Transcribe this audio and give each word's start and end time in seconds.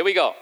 Here 0.00 0.04
we 0.06 0.14
go. 0.14 0.34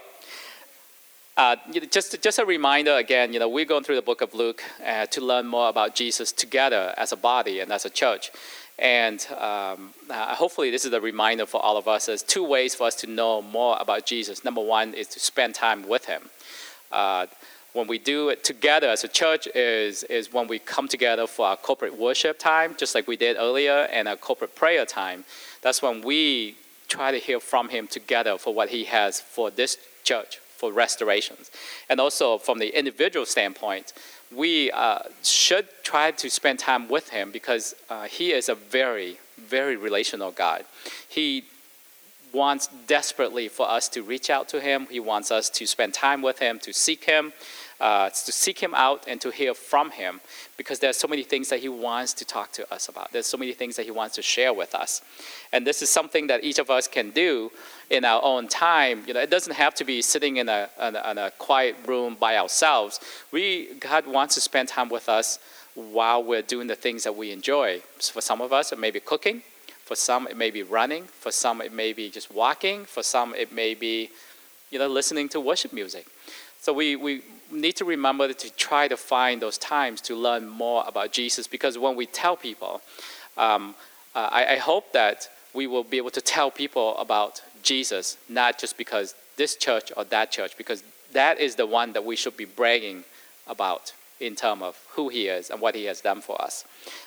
Uh, 1.37 1.56
just, 1.91 2.23
just 2.23 2.39
a 2.39 2.45
reminder 2.45 2.93
again, 2.93 3.32
you 3.32 3.40
know, 3.40 3.48
we're 3.48 3.65
going 3.65 3.82
through 3.82 3.97
the 3.97 4.03
book 4.03 4.21
of 4.21 4.32
Luke 4.32 4.62
uh, 4.87 5.06
to 5.06 5.21
learn 5.21 5.48
more 5.48 5.69
about 5.69 5.96
Jesus 5.96 6.30
together 6.30 6.95
as 6.96 7.11
a 7.11 7.16
body 7.16 7.58
and 7.58 7.72
as 7.72 7.84
a 7.84 7.90
church. 7.90 8.30
And 8.79 9.26
um, 9.32 9.94
uh, 10.08 10.36
hopefully, 10.36 10.71
this 10.71 10.84
is 10.84 10.92
a 10.92 11.00
reminder 11.00 11.44
for 11.44 11.60
all 11.60 11.76
of 11.76 11.88
us. 11.88 12.06
There's 12.06 12.22
two 12.22 12.44
ways 12.44 12.76
for 12.76 12.86
us 12.86 12.94
to 13.00 13.08
know 13.08 13.42
more 13.42 13.76
about 13.80 14.06
Jesus. 14.06 14.44
Number 14.44 14.60
one 14.60 14.94
is 14.94 15.08
to 15.08 15.19
spend 15.19 15.56
time 15.56 15.88
with 15.88 16.05
Him. 16.05 16.31
Uh, 16.93 17.27
when 17.73 17.89
we 17.89 17.99
do 17.99 18.29
it 18.29 18.45
together 18.45 18.89
as 18.89 19.03
a 19.03 19.09
church 19.09 19.49
is, 19.57 20.05
is 20.05 20.33
when 20.33 20.47
we 20.47 20.61
come 20.61 20.87
together 20.87 21.27
for 21.27 21.47
our 21.47 21.57
corporate 21.57 21.99
worship 21.99 22.39
time, 22.39 22.77
just 22.79 22.95
like 22.95 23.09
we 23.09 23.17
did 23.17 23.37
earlier, 23.37 23.89
and 23.91 24.07
our 24.07 24.15
corporate 24.15 24.55
prayer 24.55 24.87
time. 24.87 25.25
That's 25.63 25.83
when 25.83 26.03
we 26.03 26.55
try 26.89 27.11
to 27.12 27.18
hear 27.18 27.41
from 27.41 27.68
Him 27.68 27.86
together 27.86 28.39
for 28.39 28.52
what 28.52 28.70
He 28.70 28.84
has 28.84 29.20
for 29.20 29.50
this 29.50 29.79
church, 30.02 30.38
for 30.56 30.73
restorations. 30.73 31.51
And 31.88 32.01
also 32.01 32.38
from 32.38 32.59
the 32.59 32.77
individual 32.77 33.27
standpoint, 33.27 33.92
we 34.34 34.70
uh, 34.70 35.01
should 35.23 35.66
try 35.82 36.10
to 36.10 36.30
spend 36.30 36.59
time 36.59 36.88
with 36.88 37.10
him 37.10 37.30
because 37.30 37.74
uh, 37.88 38.05
he 38.05 38.32
is 38.32 38.48
a 38.48 38.55
very, 38.55 39.19
very 39.38 39.77
relational 39.77 40.30
God. 40.30 40.65
He 41.09 41.45
wants 42.32 42.69
desperately 42.87 43.48
for 43.48 43.68
us 43.68 43.88
to 43.88 44.02
reach 44.02 44.29
out 44.29 44.48
to 44.51 44.60
him. 44.60 44.87
He 44.91 45.01
wants 45.01 45.30
us 45.30 45.48
to 45.51 45.66
spend 45.66 45.95
time 45.95 46.20
with 46.20 46.41
him, 46.41 46.59
to 46.60 46.73
seek 46.74 47.05
him, 47.05 47.32
uh, 47.80 48.10
to 48.10 48.32
seek 48.32 48.59
him 48.59 48.74
out 48.74 49.05
and 49.06 49.20
to 49.20 49.30
hear 49.30 49.55
from 49.55 49.91
him 49.91 50.20
because 50.56 50.80
there's 50.80 50.96
so 50.96 51.06
many 51.06 51.23
things 51.23 51.48
that 51.48 51.60
he 51.60 51.68
wants 51.68 52.12
to 52.14 52.24
talk 52.24 52.51
to 52.52 52.73
us 52.73 52.88
about. 52.88 53.12
There's 53.12 53.27
so 53.27 53.37
many 53.37 53.52
things 53.52 53.77
that 53.77 53.84
he 53.84 53.92
wants 53.92 54.16
to 54.16 54.23
share 54.23 54.52
with 54.52 54.74
us. 54.74 55.01
And 55.52 55.66
this 55.66 55.80
is 55.80 55.88
something 55.88 56.27
that 56.27 56.42
each 56.42 56.59
of 56.59 56.70
us 56.70 56.88
can 56.88 57.10
do 57.10 57.52
in 57.91 58.04
our 58.04 58.20
own 58.23 58.48
time. 58.48 59.04
You 59.06 59.14
know, 59.14 59.20
it 59.20 59.30
doesn't 59.30 59.54
have 59.54 59.74
to 59.77 59.84
be 59.84 60.02
sitting 60.02 60.38
in 60.38 60.48
a, 60.48 60.68
in 60.82 60.96
a, 60.96 61.10
in 61.10 61.18
a 61.18 61.30
quiet 61.38 61.77
room 61.87 62.16
by 62.18 62.37
ourselves. 62.37 63.01
We, 63.30 63.74
God 63.74 64.06
wants 64.06 64.34
to 64.34 64.40
spend 64.40 64.68
time 64.68 64.88
with 64.88 65.08
us 65.08 65.38
while 65.74 66.22
we're 66.24 66.42
doing 66.42 66.66
the 66.66 66.74
things 66.74 67.04
that 67.04 67.14
we 67.14 67.30
enjoy. 67.30 67.82
So 68.00 68.12
for 68.12 68.20
some 68.20 68.40
of 68.40 68.52
us, 68.52 68.72
it 68.72 68.78
may 68.78 68.90
be 68.90 69.00
cooking. 69.00 69.42
For 69.84 69.94
some, 69.94 70.26
it 70.26 70.36
may 70.36 70.50
be 70.50 70.64
running. 70.64 71.04
For 71.04 71.30
some, 71.30 71.62
it 71.62 71.72
may 71.72 71.92
be 71.92 72.10
just 72.10 72.32
walking. 72.32 72.84
For 72.84 73.02
some, 73.02 73.34
it 73.34 73.52
may 73.52 73.74
be, 73.74 74.10
you 74.70 74.78
know, 74.78 74.88
listening 74.88 75.28
to 75.30 75.40
worship 75.40 75.72
music. 75.72 76.06
So 76.60 76.72
we, 76.72 76.96
we 76.96 77.22
need 77.50 77.77
to 77.77 77.84
remember 77.84 78.32
to 78.32 78.50
try 78.56 78.88
to 78.88 78.96
find 78.96 79.41
those 79.42 79.58
times 79.58 80.00
to 80.02 80.14
learn 80.14 80.48
more 80.48 80.84
about 80.86 81.12
Jesus 81.12 81.46
because 81.46 81.78
when 81.78 81.96
we 81.96 82.06
tell 82.06 82.36
people, 82.36 82.80
um, 83.36 83.74
uh, 84.14 84.28
I, 84.30 84.54
I, 84.54 84.56
hope 84.56 84.92
that 84.92 85.28
we 85.54 85.66
will 85.66 85.84
be 85.84 85.96
able 85.96 86.10
to 86.10 86.20
tell 86.20 86.50
people 86.50 86.96
about 86.98 87.42
Jesus, 87.62 88.16
not 88.28 88.58
just 88.58 88.76
because 88.76 89.14
this 89.36 89.56
church 89.56 89.92
or 89.96 90.04
that 90.04 90.30
church, 90.30 90.56
because 90.56 90.82
that 91.12 91.38
is 91.38 91.54
the 91.54 91.66
one 91.66 91.92
that 91.92 92.04
we 92.04 92.16
should 92.16 92.36
be 92.36 92.44
bragging 92.44 93.04
about 93.46 93.92
in 94.20 94.34
terms 94.34 94.62
of 94.62 94.76
who 94.91 95.08
he 95.08 95.28
is 95.28 95.50
and 95.50 95.60
what 95.60 95.74
he 95.74 95.84
has 95.84 96.00
done 96.00 96.20
for 96.20 96.41
us. 96.42 96.64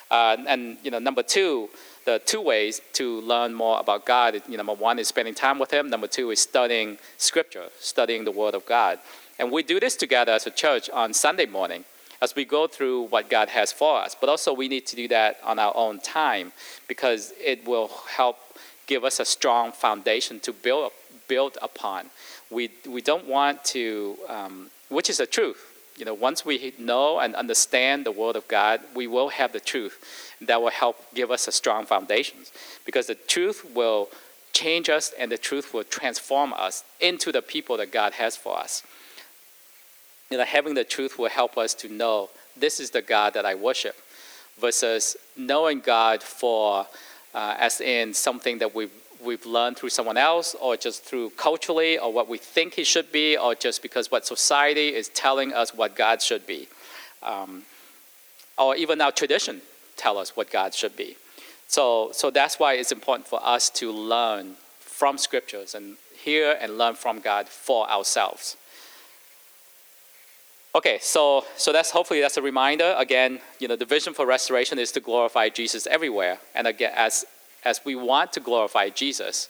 Uh, 0.09 0.37
and 0.47 0.77
you 0.83 0.91
know, 0.91 0.99
number 0.99 1.23
two, 1.23 1.69
the 2.05 2.19
two 2.25 2.41
ways 2.41 2.81
to 2.93 3.21
learn 3.21 3.53
more 3.53 3.79
about 3.79 4.05
God. 4.05 4.33
You 4.33 4.41
know, 4.51 4.57
number 4.57 4.73
one 4.73 4.99
is 4.99 5.07
spending 5.07 5.35
time 5.35 5.59
with 5.59 5.71
Him. 5.71 5.89
Number 5.89 6.07
two 6.07 6.31
is 6.31 6.39
studying 6.39 6.97
Scripture, 7.17 7.65
studying 7.79 8.25
the 8.25 8.31
Word 8.31 8.55
of 8.55 8.65
God. 8.65 8.99
And 9.41 9.51
we 9.51 9.63
do 9.63 9.79
this 9.79 9.95
together 9.95 10.33
as 10.33 10.45
a 10.45 10.51
church 10.51 10.87
on 10.91 11.13
Sunday 11.13 11.47
morning 11.47 11.83
as 12.21 12.35
we 12.35 12.45
go 12.45 12.67
through 12.67 13.07
what 13.07 13.27
God 13.27 13.49
has 13.49 13.71
for 13.71 13.99
us. 13.99 14.15
But 14.15 14.29
also, 14.29 14.53
we 14.53 14.67
need 14.67 14.85
to 14.85 14.95
do 14.95 15.07
that 15.07 15.39
on 15.43 15.57
our 15.57 15.75
own 15.75 15.99
time 15.99 16.51
because 16.87 17.33
it 17.43 17.65
will 17.65 17.89
help 18.07 18.37
give 18.85 19.03
us 19.03 19.19
a 19.19 19.25
strong 19.25 19.71
foundation 19.71 20.39
to 20.41 20.53
build, 20.53 20.91
build 21.27 21.57
upon. 21.59 22.11
We, 22.51 22.69
we 22.87 23.01
don't 23.01 23.27
want 23.27 23.65
to, 23.65 24.15
um, 24.29 24.69
which 24.89 25.09
is 25.09 25.17
the 25.17 25.25
truth. 25.25 25.65
You 25.97 26.05
know, 26.05 26.13
once 26.13 26.45
we 26.45 26.73
know 26.77 27.19
and 27.19 27.33
understand 27.33 28.05
the 28.05 28.11
Word 28.11 28.35
of 28.35 28.47
God, 28.47 28.81
we 28.93 29.07
will 29.07 29.29
have 29.29 29.53
the 29.53 29.59
truth. 29.59 30.35
That 30.39 30.61
will 30.61 30.69
help 30.69 30.97
give 31.15 31.31
us 31.31 31.47
a 31.47 31.51
strong 31.51 31.87
foundation 31.87 32.37
because 32.85 33.07
the 33.07 33.15
truth 33.15 33.65
will 33.73 34.09
change 34.53 34.87
us 34.87 35.11
and 35.17 35.31
the 35.31 35.37
truth 35.39 35.73
will 35.73 35.83
transform 35.83 36.53
us 36.53 36.83
into 36.99 37.31
the 37.31 37.41
people 37.41 37.77
that 37.77 37.91
God 37.91 38.13
has 38.13 38.35
for 38.37 38.55
us 38.59 38.83
you 40.31 40.37
know, 40.37 40.45
having 40.45 40.73
the 40.73 40.83
truth 40.83 41.19
will 41.19 41.29
help 41.29 41.57
us 41.57 41.73
to 41.75 41.89
know 41.89 42.29
this 42.57 42.79
is 42.79 42.89
the 42.89 43.01
God 43.01 43.33
that 43.33 43.45
I 43.45 43.55
worship, 43.55 43.95
versus 44.59 45.17
knowing 45.37 45.81
God 45.81 46.23
for 46.23 46.87
uh, 47.33 47.55
as 47.59 47.81
in 47.81 48.13
something 48.13 48.57
that 48.59 48.73
we've 48.73 48.91
we've 49.23 49.45
learned 49.45 49.77
through 49.77 49.89
someone 49.89 50.17
else, 50.17 50.55
or 50.59 50.75
just 50.75 51.03
through 51.03 51.29
culturally, 51.31 51.99
or 51.99 52.11
what 52.11 52.27
we 52.27 52.39
think 52.39 52.73
He 52.73 52.83
should 52.83 53.11
be, 53.11 53.37
or 53.37 53.53
just 53.53 53.81
because 53.83 54.09
what 54.09 54.25
society 54.25 54.95
is 54.95 55.09
telling 55.09 55.53
us 55.53 55.75
what 55.75 55.95
God 55.95 56.21
should 56.21 56.47
be, 56.47 56.67
um, 57.21 57.63
or 58.57 58.75
even 58.75 58.99
our 58.99 59.11
tradition 59.11 59.61
tell 59.97 60.17
us 60.17 60.35
what 60.35 60.49
God 60.49 60.73
should 60.73 60.95
be. 60.95 61.15
So, 61.67 62.09
so 62.13 62.31
that's 62.31 62.59
why 62.59 62.73
it's 62.73 62.91
important 62.91 63.27
for 63.27 63.39
us 63.45 63.69
to 63.71 63.91
learn 63.91 64.55
from 64.79 65.17
scriptures 65.17 65.75
and 65.75 65.97
hear 66.15 66.57
and 66.59 66.77
learn 66.77 66.95
from 66.95 67.19
God 67.19 67.47
for 67.47 67.89
ourselves. 67.89 68.57
Okay, 70.73 70.99
so 71.01 71.43
so 71.57 71.73
that's 71.73 71.91
hopefully 71.91 72.21
that's 72.21 72.37
a 72.37 72.41
reminder. 72.41 72.95
Again, 72.97 73.39
you 73.59 73.67
know, 73.67 73.75
the 73.75 73.85
vision 73.85 74.13
for 74.13 74.25
restoration 74.25 74.79
is 74.79 74.91
to 74.93 75.01
glorify 75.01 75.49
Jesus 75.49 75.85
everywhere. 75.85 76.39
And 76.55 76.65
again, 76.65 76.93
as 76.95 77.25
as 77.65 77.81
we 77.83 77.95
want 77.95 78.31
to 78.33 78.39
glorify 78.39 78.89
Jesus, 78.89 79.49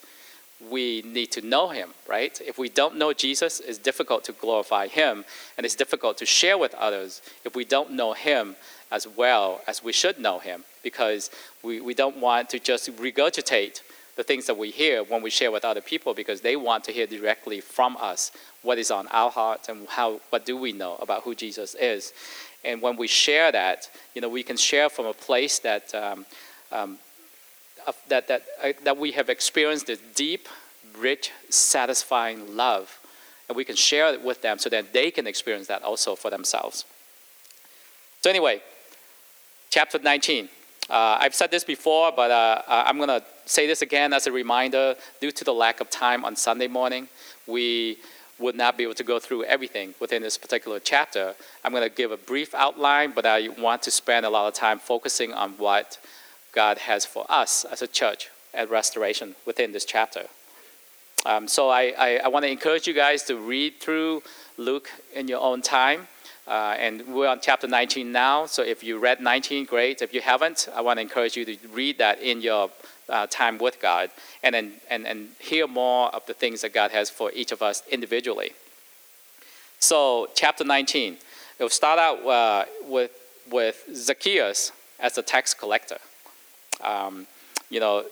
we 0.70 1.04
need 1.04 1.32
to 1.32 1.42
know 1.42 1.70
him, 1.70 1.90
right? 2.08 2.42
If 2.46 2.58
we 2.58 2.70
don't 2.70 2.98
know 2.98 3.14
Jesus, 3.14 3.60
it's 3.60 3.78
difficult 3.78 4.24
to 4.26 4.32
glorify 4.32 4.88
him, 4.88 5.24
and 5.58 5.66
it's 5.66 5.76
difficult 5.76 6.18
to 6.18 6.26
share 6.26 6.58
with 6.58 6.74
others 6.76 7.22
if 7.46 7.56
we 7.56 7.66
don't 7.66 7.92
know 7.92 8.14
him 8.14 8.56
as 8.92 9.08
well 9.08 9.62
as 9.68 9.84
we 9.84 9.94
should 9.94 10.20
know 10.20 10.40
him, 10.40 10.66
because 10.84 11.30
we, 11.64 11.80
we 11.80 11.94
don't 11.94 12.18
want 12.18 12.50
to 12.50 12.60
just 12.60 12.92
regurgitate 12.98 13.82
the 14.16 14.24
things 14.24 14.46
that 14.46 14.58
we 14.58 14.72
hear 14.72 15.04
when 15.04 15.22
we 15.22 15.30
share 15.30 15.52
with 15.52 15.64
other 15.64 15.82
people 15.82 16.14
because 16.14 16.42
they 16.42 16.56
want 16.56 16.84
to 16.84 16.92
hear 16.92 17.08
directly 17.08 17.62
from 17.62 17.98
us 18.00 18.32
what 18.62 18.78
is 18.78 18.92
on 18.92 19.08
our 19.08 19.32
hearts 19.32 19.70
and 19.70 19.88
how 19.88 20.20
what 20.30 20.46
do 20.46 20.58
we 20.58 20.72
know 20.72 20.98
about 21.02 21.24
who 21.24 21.34
Jesus 21.34 21.76
is. 21.76 22.14
And 22.64 22.82
when 22.82 22.98
we 22.98 23.08
share 23.08 23.52
that, 23.52 23.90
you 24.14 24.22
know, 24.22 24.30
we 24.30 24.44
can 24.44 24.58
share 24.58 24.90
from 24.90 25.06
a 25.06 25.14
place 25.14 25.60
that 25.60 25.94
um, 25.96 26.26
um, 26.72 27.00
that 28.08 28.28
that 28.28 28.44
uh, 28.64 28.74
that 28.84 28.98
we 28.98 29.12
have 29.14 29.30
experienced 29.30 29.88
this 29.88 30.00
deep, 30.16 30.48
rich, 30.98 31.32
satisfying 31.50 32.56
love, 32.56 33.00
and 33.48 33.56
we 33.56 33.64
can 33.64 33.76
share 33.76 34.14
it 34.14 34.24
with 34.24 34.42
them 34.42 34.60
so 34.60 34.70
that 34.70 34.94
they 34.94 35.10
can 35.10 35.26
experience 35.26 35.68
that 35.68 35.84
also 35.84 36.16
for 36.16 36.30
themselves. 36.30 36.86
So 38.22 38.30
anyway, 38.30 38.62
chapter 39.70 39.98
19. 39.98 40.50
Uh, 40.92 41.18
I've 41.22 41.34
said 41.34 41.52
this 41.52 41.64
before, 41.64 42.12
but 42.14 42.32
uh, 42.32 42.64
I'm 42.68 42.98
going 42.98 43.08
to 43.08 43.24
say 43.46 43.66
this 43.66 43.82
again 43.82 44.12
as 44.12 44.28
a 44.28 44.32
reminder. 44.32 44.96
Due 45.22 45.32
to 45.32 45.46
the 45.46 45.54
lack 45.54 45.80
of 45.80 45.90
time 45.90 46.26
on 46.26 46.36
Sunday 46.36 46.68
morning, 46.68 47.08
we 47.48 47.98
would 48.38 48.56
not 48.56 48.78
be 48.78 48.84
able 48.84 48.96
to 48.96 49.04
go 49.06 49.18
through 49.18 49.46
everything 49.46 49.94
within 50.02 50.22
this 50.22 50.38
particular 50.38 50.82
chapter. 50.82 51.34
I'm 51.64 51.72
going 51.72 51.90
to 51.90 51.96
give 51.96 52.12
a 52.12 52.18
brief 52.18 52.54
outline, 52.54 53.14
but 53.16 53.26
I 53.26 53.48
want 53.48 53.84
to 53.84 53.92
spend 53.92 54.26
a 54.26 54.30
lot 54.30 54.50
of 54.50 54.54
time 54.54 54.80
focusing 54.80 55.32
on 55.32 55.52
what 55.52 55.98
God 56.52 56.78
has 56.80 57.06
for 57.06 57.26
us 57.30 57.64
as 57.64 57.82
a 57.82 57.88
church 57.88 58.30
at 58.54 58.70
Restoration 58.70 59.36
within 59.46 59.72
this 59.72 59.86
chapter. 59.86 60.26
Um, 61.26 61.48
so 61.48 61.70
I, 61.70 61.94
I, 61.98 62.18
I 62.18 62.28
want 62.28 62.44
to 62.44 62.52
encourage 62.52 62.86
you 62.86 62.94
guys 62.94 63.24
to 63.24 63.38
read 63.38 63.80
through 63.80 64.24
Luke 64.58 64.90
in 65.16 65.30
your 65.30 65.40
own 65.40 65.62
time. 65.62 66.10
Uh, 66.52 66.76
and 66.78 67.08
we're 67.08 67.30
on 67.30 67.40
chapter 67.42 67.66
19 67.66 68.12
now, 68.12 68.46
so 68.46 68.62
if 68.62 68.84
you 68.84 69.00
read 69.00 69.22
19, 69.22 69.64
great. 69.64 70.02
If 70.02 70.14
you 70.14 70.20
haven't, 70.20 70.68
I 70.76 70.82
want 70.82 70.98
to 70.98 71.02
encourage 71.02 71.38
you 71.38 71.46
to 71.46 71.58
read 71.72 71.98
that 72.00 72.22
in 72.22 72.42
your 72.42 72.70
uh, 73.08 73.26
time 73.28 73.58
with 73.58 73.80
God 73.82 74.10
and, 74.44 74.54
then, 74.54 74.74
and, 74.90 75.08
and 75.08 75.30
hear 75.40 75.66
more 75.66 76.14
of 76.14 76.26
the 76.26 76.34
things 76.34 76.60
that 76.60 76.74
God 76.74 76.92
has 76.92 77.10
for 77.10 77.32
each 77.32 77.54
of 77.54 77.62
us 77.62 77.84
individually. 77.90 78.52
So, 79.80 80.28
chapter 80.36 80.66
19, 80.66 81.14
it 81.58 81.64
will 81.64 81.70
start 81.70 81.98
out 81.98 82.26
uh, 82.28 82.66
with, 82.86 83.12
with 83.50 83.86
Zacchaeus 83.96 84.74
as 85.00 85.18
a 85.18 85.22
tax 85.22 85.54
collector. 85.54 86.00
Um, 86.84 87.28
you 87.70 87.80
know, 87.80 88.04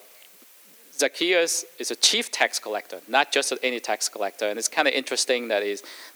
Zacchaeus 0.94 1.66
is 1.78 1.92
a 1.92 1.96
chief 1.98 2.32
tax 2.32 2.58
collector, 2.58 3.02
not 3.10 3.34
just 3.34 3.54
any 3.62 3.82
tax 3.82 4.08
collector. 4.08 4.48
And 4.48 4.58
it's 4.58 4.70
kind 4.70 4.88
of 4.88 4.94
interesting 4.94 5.50
that 5.50 5.62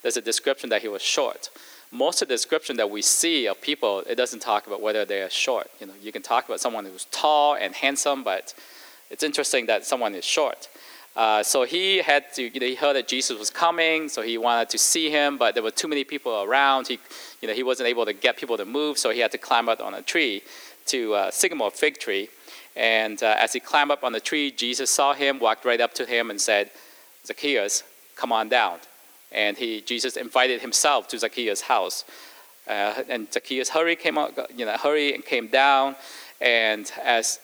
there's 0.02 0.16
a 0.16 0.22
description 0.22 0.70
that 0.70 0.84
he 0.84 0.88
was 0.88 1.02
short. 1.02 1.50
Most 1.94 2.24
of 2.24 2.28
the 2.28 2.34
description 2.34 2.76
that 2.78 2.90
we 2.90 3.04
see 3.04 3.46
of 3.46 3.62
people, 3.62 4.00
it 4.10 4.16
doesn't 4.16 4.40
talk 4.40 4.66
about 4.66 4.82
whether 4.82 5.06
they 5.06 5.22
are 5.22 5.30
short. 5.30 5.70
You 5.80 5.86
know, 5.86 5.94
you 6.02 6.12
can 6.12 6.24
talk 6.24 6.46
about 6.46 6.60
someone 6.60 6.86
who's 6.86 7.06
tall 7.12 7.54
and 7.54 7.76
handsome, 7.76 8.24
but 8.24 8.56
it's 9.12 9.22
interesting 9.22 9.68
that 9.68 9.86
someone 9.86 10.16
is 10.16 10.26
short. 10.26 10.70
Uh, 11.16 11.44
so 11.44 11.62
he 11.62 12.00
had 12.00 12.34
to, 12.34 12.52
you 12.52 12.60
know, 12.60 12.66
he 12.66 12.74
heard 12.74 12.96
that 12.96 13.08
Jesus 13.08 13.38
was 13.38 13.52
coming, 13.52 14.10
so 14.10 14.24
he 14.24 14.40
wanted 14.40 14.70
to 14.70 14.80
see 14.80 15.12
him, 15.12 15.38
but 15.38 15.54
there 15.54 15.62
were 15.62 15.70
too 15.70 15.88
many 15.88 16.04
people 16.04 16.42
around. 16.42 16.88
He, 16.88 16.98
you 17.42 17.48
know, 17.48 17.54
he 17.54 17.62
wasn't 17.62 17.88
able 17.90 18.06
to 18.06 18.14
get 18.14 18.38
people 18.38 18.58
to 18.58 18.66
move, 18.66 18.98
so 18.98 19.12
he 19.12 19.20
had 19.20 19.32
to 19.32 19.38
climb 19.38 19.70
up 19.70 19.80
on 19.80 19.94
a 19.94 20.02
tree, 20.02 20.42
to 20.88 21.14
a 21.14 21.32
sycamore 21.32 21.70
fig 21.70 22.00
tree. 22.00 22.28
And 22.76 23.22
uh, 23.22 23.36
as 23.38 23.54
he 23.54 23.60
climbed 23.60 23.92
up 23.92 24.04
on 24.04 24.14
the 24.14 24.20
tree, 24.20 24.50
Jesus 24.50 24.90
saw 24.90 25.14
him, 25.14 25.38
walked 25.38 25.64
right 25.64 25.80
up 25.80 25.94
to 25.94 26.08
him, 26.08 26.32
and 26.32 26.42
said, 26.42 26.72
Zacchaeus, 27.24 27.84
come 28.16 28.32
on 28.32 28.50
down. 28.50 28.80
And 29.34 29.58
he, 29.58 29.82
Jesus 29.82 30.16
invited 30.16 30.62
himself 30.62 31.08
to 31.10 31.20
Zacchaeus' 31.20 31.62
house. 31.62 32.06
Uh, 32.68 33.04
and 33.10 33.32
Zacchaeus 33.34 33.70
hurry 33.70 33.96
came 33.96 34.18
out, 34.18 34.38
you 34.56 34.66
know, 34.66 34.78
hurry 34.78 35.14
and 35.14 35.26
came 35.26 35.48
down. 35.48 35.96
And 36.40 36.92
as, 37.04 37.40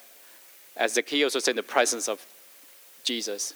as 0.78 0.94
Zacchaeus 0.94 1.36
was 1.36 1.48
in 1.48 1.56
the 1.56 1.64
presence 1.64 2.08
of 2.08 2.26
Jesus, 3.04 3.54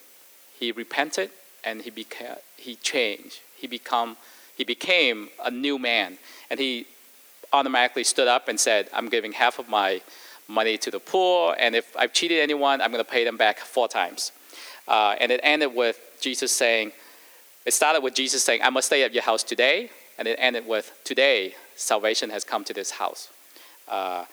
he 0.59 0.71
repented 0.71 1.30
and 1.63 1.81
he 1.81 1.89
became, 1.89 2.35
he 2.57 2.75
changed. 2.75 3.39
He 3.56 3.68
become, 3.68 4.18
he 4.57 4.63
became 4.63 5.29
a 5.44 5.51
new 5.51 5.79
man. 5.79 6.18
And 6.50 6.59
he 6.59 6.88
automatically 7.53 8.03
stood 8.03 8.27
up 8.27 8.47
and 8.47 8.59
said, 8.59 8.89
I'm 8.94 9.09
giving 9.09 9.31
half 9.31 9.59
of 9.59 9.69
my 9.69 10.01
money 10.47 10.77
to 10.77 10.91
the 10.91 11.00
poor, 11.00 11.56
and 11.59 11.75
if 11.75 11.95
I've 11.95 12.13
cheated 12.13 12.39
anyone, 12.39 12.81
I'm 12.81 12.91
going 12.91 13.03
to 13.03 13.09
pay 13.09 13.24
them 13.24 13.38
back 13.38 13.59
four 13.59 13.88
times. 13.88 14.31
Uh, 14.88 15.15
and 15.19 15.31
it 15.31 15.39
ended 15.44 15.74
with 15.74 16.00
Jesus 16.19 16.51
saying, 16.51 16.91
it 17.65 17.74
started 17.74 18.01
with 18.04 18.13
Jesus 18.13 18.44
saying, 18.44 18.62
I 18.63 18.69
must 18.69 18.88
stay 18.88 19.04
at 19.04 19.13
your 19.13 19.24
house 19.24 19.44
today, 19.44 19.89
and 20.18 20.27
it 20.27 20.38
ended 20.39 20.68
with, 20.68 20.92
Today, 21.04 21.56
salvation 21.75 22.30
has 22.30 22.44
come 22.44 22.63
to 22.65 22.74
this 22.74 22.92
house. 22.92 23.30
Uh, 23.88 24.25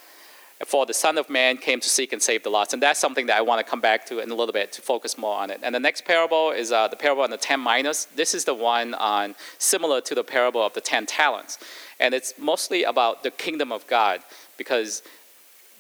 for 0.67 0.85
the 0.85 0.93
Son 0.93 1.17
of 1.17 1.31
Man 1.31 1.57
came 1.57 1.81
to 1.81 1.89
seek 1.89 2.13
and 2.13 2.23
save 2.23 2.43
the 2.43 2.51
lost. 2.51 2.75
And 2.75 2.83
that's 2.83 3.01
something 3.01 3.27
that 3.27 3.39
I 3.39 3.41
want 3.41 3.65
to 3.65 3.71
come 3.71 3.81
back 3.81 4.05
to 4.07 4.19
in 4.19 4.31
a 4.31 4.35
little 4.35 4.53
bit 4.53 4.73
to 4.73 4.83
focus 4.83 5.17
more 5.17 5.37
on 5.37 5.51
it. 5.51 5.61
And 5.63 5.75
the 5.75 5.81
next 5.81 6.05
parable 6.05 6.51
is 6.51 6.71
uh, 6.71 6.89
the 6.89 6.97
parable 6.97 7.23
on 7.23 7.31
the 7.31 7.39
10 7.39 7.61
minas. 7.61 8.07
This 8.15 8.35
is 8.35 8.45
the 8.45 8.55
one 8.55 8.93
on 8.95 9.35
similar 9.59 10.03
to 10.03 10.15
the 10.15 10.25
parable 10.25 10.65
of 10.65 10.75
the 10.75 10.83
10 10.83 11.07
talents. 11.07 11.59
And 11.99 12.13
it's 12.13 12.35
mostly 12.39 12.85
about 12.85 13.23
the 13.23 13.31
kingdom 13.31 13.73
of 13.73 13.87
God 13.87 14.21
because 14.59 15.03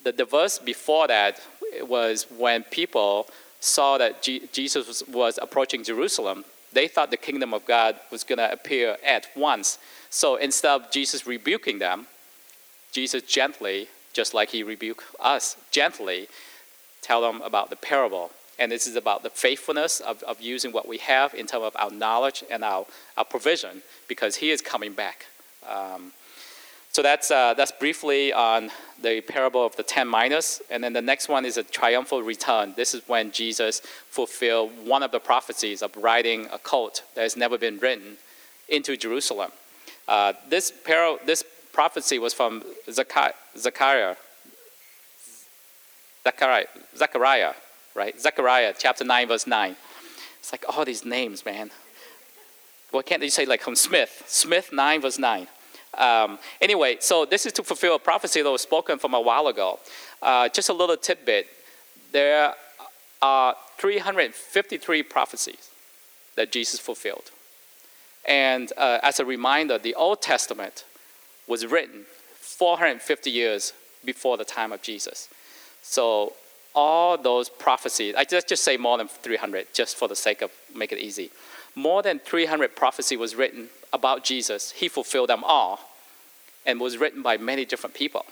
the, 0.02 0.12
the 0.12 0.24
verse 0.24 0.58
before 0.58 1.06
that 1.08 1.40
was 1.82 2.26
when 2.38 2.62
people 2.64 3.26
saw 3.60 3.98
that 3.98 4.22
G- 4.22 4.48
Jesus 4.52 4.88
was, 4.88 5.02
was 5.08 5.38
approaching 5.42 5.84
Jerusalem, 5.84 6.44
they 6.72 6.88
thought 6.88 7.10
the 7.10 7.16
kingdom 7.16 7.52
of 7.52 7.64
God 7.66 7.96
was 8.10 8.24
going 8.24 8.38
to 8.38 8.52
appear 8.52 8.96
at 9.04 9.28
once. 9.36 9.78
So 10.08 10.36
instead 10.36 10.80
of 10.80 10.90
Jesus 10.90 11.26
rebuking 11.26 11.78
them, 11.78 12.06
Jesus 12.92 13.22
gently, 13.22 13.88
just 14.12 14.34
like 14.34 14.50
he 14.50 14.62
rebuked 14.62 15.04
us, 15.20 15.56
gently 15.70 16.28
tell 17.02 17.20
them 17.20 17.40
about 17.42 17.70
the 17.70 17.76
parable. 17.76 18.30
And 18.58 18.70
this 18.70 18.86
is 18.86 18.96
about 18.96 19.22
the 19.22 19.30
faithfulness 19.30 20.00
of, 20.00 20.22
of 20.24 20.40
using 20.40 20.72
what 20.72 20.86
we 20.86 20.98
have 20.98 21.32
in 21.34 21.46
terms 21.46 21.64
of 21.64 21.76
our 21.76 21.90
knowledge 21.90 22.44
and 22.50 22.62
our, 22.62 22.86
our 23.16 23.24
provision 23.24 23.82
because 24.06 24.36
he 24.36 24.50
is 24.50 24.60
coming 24.60 24.92
back. 24.92 25.26
Um, 25.68 26.12
so 26.92 27.02
that's, 27.02 27.30
uh, 27.30 27.54
that's 27.54 27.70
briefly 27.70 28.32
on 28.32 28.70
the 29.00 29.20
parable 29.20 29.64
of 29.64 29.76
the 29.76 29.82
10 29.84 30.08
minas. 30.08 30.60
And 30.70 30.82
then 30.82 30.92
the 30.92 31.00
next 31.00 31.28
one 31.28 31.44
is 31.44 31.56
a 31.56 31.62
triumphal 31.62 32.22
return. 32.22 32.74
This 32.76 32.94
is 32.94 33.02
when 33.06 33.30
Jesus 33.30 33.80
fulfilled 34.08 34.72
one 34.84 35.04
of 35.04 35.12
the 35.12 35.20
prophecies 35.20 35.82
of 35.82 35.96
riding 35.96 36.46
a 36.52 36.58
colt 36.58 37.04
that 37.14 37.22
has 37.22 37.36
never 37.36 37.56
been 37.56 37.78
written 37.78 38.16
into 38.68 38.96
Jerusalem. 38.96 39.52
Uh, 40.08 40.32
this, 40.48 40.72
par- 40.84 41.18
this 41.24 41.44
prophecy 41.72 42.18
was 42.18 42.34
from 42.34 42.64
Zechariah, 42.90 43.34
Zechariah, 43.56 44.16
Zechariah, 46.96 47.54
right? 47.94 48.20
Zechariah 48.20 48.74
chapter 48.76 49.04
9, 49.04 49.28
verse 49.28 49.46
9. 49.46 49.76
It's 50.40 50.52
like 50.52 50.64
all 50.68 50.84
these 50.84 51.04
names, 51.04 51.44
man. 51.44 51.70
Why 52.90 53.02
can't 53.02 53.20
they 53.20 53.28
say 53.28 53.46
like 53.46 53.62
from 53.62 53.76
Smith? 53.76 54.24
Smith 54.26 54.72
9, 54.72 55.02
verse 55.02 55.18
9. 55.18 55.46
Um, 55.96 56.38
anyway, 56.60 56.98
so 57.00 57.24
this 57.24 57.46
is 57.46 57.52
to 57.54 57.62
fulfill 57.62 57.96
a 57.96 57.98
prophecy 57.98 58.42
that 58.42 58.50
was 58.50 58.62
spoken 58.62 58.98
from 58.98 59.14
a 59.14 59.20
while 59.20 59.48
ago. 59.48 59.78
Uh, 60.22 60.48
just 60.48 60.68
a 60.68 60.72
little 60.72 60.96
tidbit. 60.96 61.46
There 62.12 62.54
are 63.22 63.56
353 63.78 65.02
prophecies 65.02 65.70
that 66.36 66.52
Jesus 66.52 66.80
fulfilled. 66.80 67.30
And 68.26 68.72
uh, 68.76 68.98
as 69.02 69.20
a 69.20 69.24
reminder, 69.24 69.78
the 69.78 69.94
Old 69.94 70.22
Testament 70.22 70.84
was 71.46 71.66
written 71.66 72.04
450 72.38 73.30
years 73.30 73.72
before 74.04 74.36
the 74.36 74.44
time 74.44 74.72
of 74.72 74.82
Jesus. 74.82 75.28
So 75.82 76.34
all 76.74 77.18
those 77.18 77.48
prophecies, 77.48 78.14
I 78.14 78.24
just, 78.24 78.48
just 78.48 78.62
say 78.62 78.76
more 78.76 78.98
than 78.98 79.08
300, 79.08 79.68
just 79.72 79.96
for 79.96 80.08
the 80.08 80.16
sake 80.16 80.42
of 80.42 80.50
make 80.74 80.92
it 80.92 80.98
easy. 80.98 81.30
More 81.74 82.02
than 82.02 82.18
300 82.18 82.76
prophecy 82.76 83.16
was 83.16 83.34
written 83.34 83.68
about 83.92 84.24
Jesus. 84.24 84.70
He 84.72 84.88
fulfilled 84.88 85.28
them 85.28 85.42
all 85.44 85.80
and 86.66 86.80
was 86.80 86.98
written 86.98 87.22
by 87.22 87.36
many 87.36 87.64
different 87.64 87.94
people. 87.94 88.24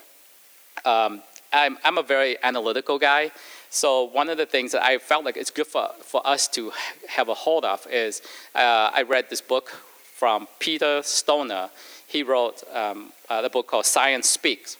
Um, 0.85 1.21
I'm, 1.51 1.77
I'm 1.83 1.97
a 1.97 2.03
very 2.03 2.37
analytical 2.43 2.99
guy. 2.99 3.31
So 3.69 4.03
one 4.03 4.29
of 4.29 4.37
the 4.37 4.45
things 4.45 4.71
that 4.71 4.83
I 4.83 4.97
felt 4.97 5.25
like 5.25 5.37
it's 5.37 5.51
good 5.51 5.67
for, 5.67 5.89
for 6.01 6.25
us 6.25 6.47
to 6.49 6.71
have 7.07 7.29
a 7.29 7.33
hold 7.33 7.65
of 7.65 7.85
is 7.89 8.21
uh, 8.55 8.91
I 8.93 9.03
read 9.03 9.29
this 9.29 9.41
book 9.41 9.69
from 10.15 10.47
Peter 10.59 11.01
Stoner. 11.03 11.69
He 12.07 12.23
wrote 12.23 12.63
um, 12.73 13.11
uh, 13.29 13.41
the 13.41 13.49
book 13.49 13.67
called 13.67 13.85
Science 13.85 14.27
Speaks. 14.27 14.77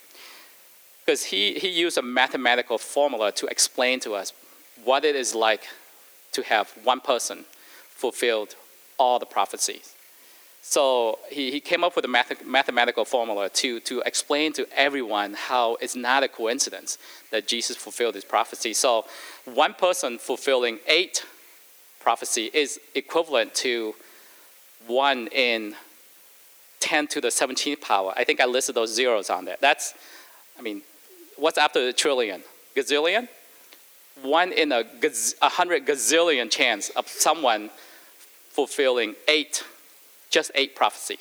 Because 1.05 1.25
he, 1.25 1.53
he 1.53 1.69
used 1.69 1.97
a 1.97 2.01
mathematical 2.01 2.77
formula 2.77 3.31
to 3.33 3.47
explain 3.47 3.99
to 4.01 4.13
us 4.13 4.33
what 4.83 5.03
it 5.03 5.15
is 5.15 5.33
like 5.33 5.67
to 6.33 6.43
have 6.43 6.69
one 6.83 6.99
person 6.99 7.45
fulfilled 7.89 8.55
all 8.97 9.17
the 9.17 9.25
prophecies. 9.25 9.95
So 10.69 11.18
he, 11.31 11.50
he 11.50 11.60
came 11.60 11.83
up 11.83 11.95
with 11.95 12.06
a 12.06 12.07
math- 12.07 12.45
mathematical 12.45 13.04
formula 13.04 13.50
to, 13.50 13.80
to 13.80 14.01
explain 14.01 14.54
to 14.54 14.68
everyone 14.77 15.33
how 15.33 15.77
it's 15.81 15.95
not 15.95 16.21
a 16.21 16.27
coincidence 16.27 17.00
that 17.31 17.48
Jesus 17.48 17.75
fulfilled 17.75 18.13
his 18.13 18.24
prophecy. 18.24 18.75
So 18.75 19.06
one 19.45 19.74
person 19.74 20.19
fulfilling 20.19 20.77
eight 20.86 21.25
prophecy 22.00 22.51
is 22.54 22.80
equivalent 22.94 23.56
to 23.56 23.95
one 24.86 25.25
in 25.31 25.74
10 26.81 27.07
to 27.07 27.22
the 27.22 27.30
17th 27.30 27.81
power. 27.81 28.13
I 28.15 28.24
think 28.24 28.39
I 28.39 28.45
listed 28.45 28.75
those 28.75 28.94
zeros 28.94 29.31
on 29.31 29.45
there. 29.45 29.57
That's, 29.60 29.95
I 30.56 30.62
mean, 30.62 30.83
what's 31.36 31.57
after 31.57 31.83
the 31.83 31.94
trillion? 31.94 32.44
Gazillion? 32.75 33.27
One 34.22 34.51
in 34.51 34.72
a, 34.72 34.83
gaz- 34.83 35.33
a 35.42 35.50
hundred 35.50 35.88
gazillion 35.88 36.51
chance 36.51 36.89
of 36.89 37.07
someone 37.07 37.72
fulfilling 38.51 39.15
eight 39.27 39.63
just 40.29 40.51
eight 40.55 40.75
prophecy. 40.75 41.17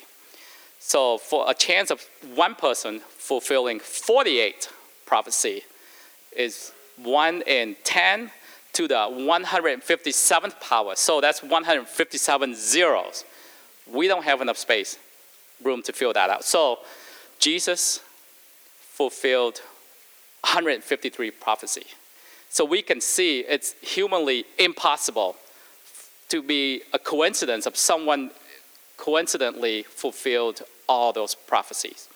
So 0.79 1.17
for 1.17 1.49
a 1.49 1.53
chance 1.53 1.91
of 1.91 2.07
one 2.35 2.55
person 2.55 2.99
fulfilling 2.99 3.79
48 3.79 4.69
prophecy 5.05 5.63
is 6.35 6.71
one 6.97 7.41
in 7.43 7.75
10 7.83 8.31
to 8.73 8.87
the 8.87 8.95
157th 8.95 10.59
power. 10.61 10.95
So 10.95 11.21
that's 11.21 11.41
157 11.41 12.55
zeros. 12.55 13.25
We 13.91 14.07
don't 14.07 14.23
have 14.23 14.41
enough 14.41 14.57
space, 14.57 14.97
room 15.63 15.81
to 15.83 15.93
fill 15.93 16.13
that 16.13 16.29
out. 16.29 16.43
So 16.45 16.79
Jesus 17.39 18.01
fulfilled 18.79 19.61
153 20.41 21.31
prophecy. 21.31 21.85
So 22.49 22.65
we 22.65 22.81
can 22.81 23.01
see 23.01 23.41
it's 23.41 23.75
humanly 23.81 24.45
impossible 24.57 25.35
to 26.29 26.41
be 26.41 26.81
a 26.93 26.99
coincidence 26.99 27.65
of 27.65 27.75
someone 27.75 28.31
coincidentally 28.99 29.83
fulfilled 29.83 30.61
all 30.87 31.13
those 31.13 31.33
prophecies. 31.33 32.09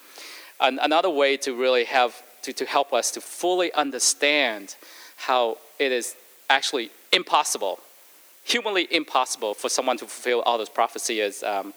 And 0.59 0.79
another 0.81 1.09
way 1.09 1.37
to 1.37 1.55
really 1.55 1.85
have 1.85 2.21
to, 2.43 2.51
to 2.53 2.65
help 2.65 2.91
us 2.91 3.09
to 3.11 3.21
fully 3.21 3.71
understand 3.73 4.75
how 5.15 5.57
it 5.79 5.91
is 5.91 6.15
actually 6.49 6.91
impossible, 7.13 7.79
humanly 8.43 8.87
impossible 8.91 9.53
for 9.53 9.69
someone 9.69 9.97
to 9.97 10.05
fulfill 10.05 10.41
all 10.41 10.57
those 10.57 10.69
prophecies 10.69 11.37
is 11.37 11.43
um, 11.43 11.73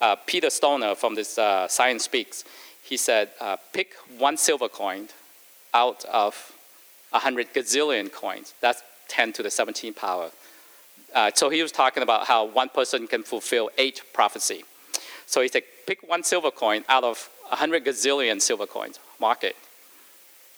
uh, 0.00 0.16
Peter 0.26 0.48
Stoner 0.48 0.94
from 0.94 1.14
this 1.14 1.36
uh, 1.38 1.68
Science 1.68 2.04
Speaks. 2.04 2.44
He 2.82 2.96
said, 2.96 3.30
uh, 3.40 3.56
pick 3.74 3.94
one 4.16 4.38
silver 4.38 4.68
coin 4.68 5.08
out 5.74 6.04
of 6.06 6.52
100 7.10 7.52
gazillion 7.52 8.10
coins. 8.10 8.54
That's 8.62 8.82
10 9.08 9.34
to 9.34 9.42
the 9.42 9.50
17 9.50 9.92
power. 9.92 10.30
Uh, 11.16 11.30
so 11.34 11.48
he 11.48 11.62
was 11.62 11.72
talking 11.72 12.02
about 12.02 12.26
how 12.26 12.44
one 12.44 12.68
person 12.68 13.06
can 13.06 13.22
fulfill 13.22 13.70
eight 13.78 14.02
prophecy. 14.12 14.64
So 15.24 15.40
he 15.40 15.48
said, 15.48 15.62
pick 15.86 16.06
one 16.06 16.22
silver 16.22 16.50
coin 16.50 16.84
out 16.90 17.04
of 17.04 17.30
100 17.48 17.86
gazillion 17.86 18.40
silver 18.40 18.66
coins, 18.66 19.00
mark 19.18 19.42
it 19.42 19.56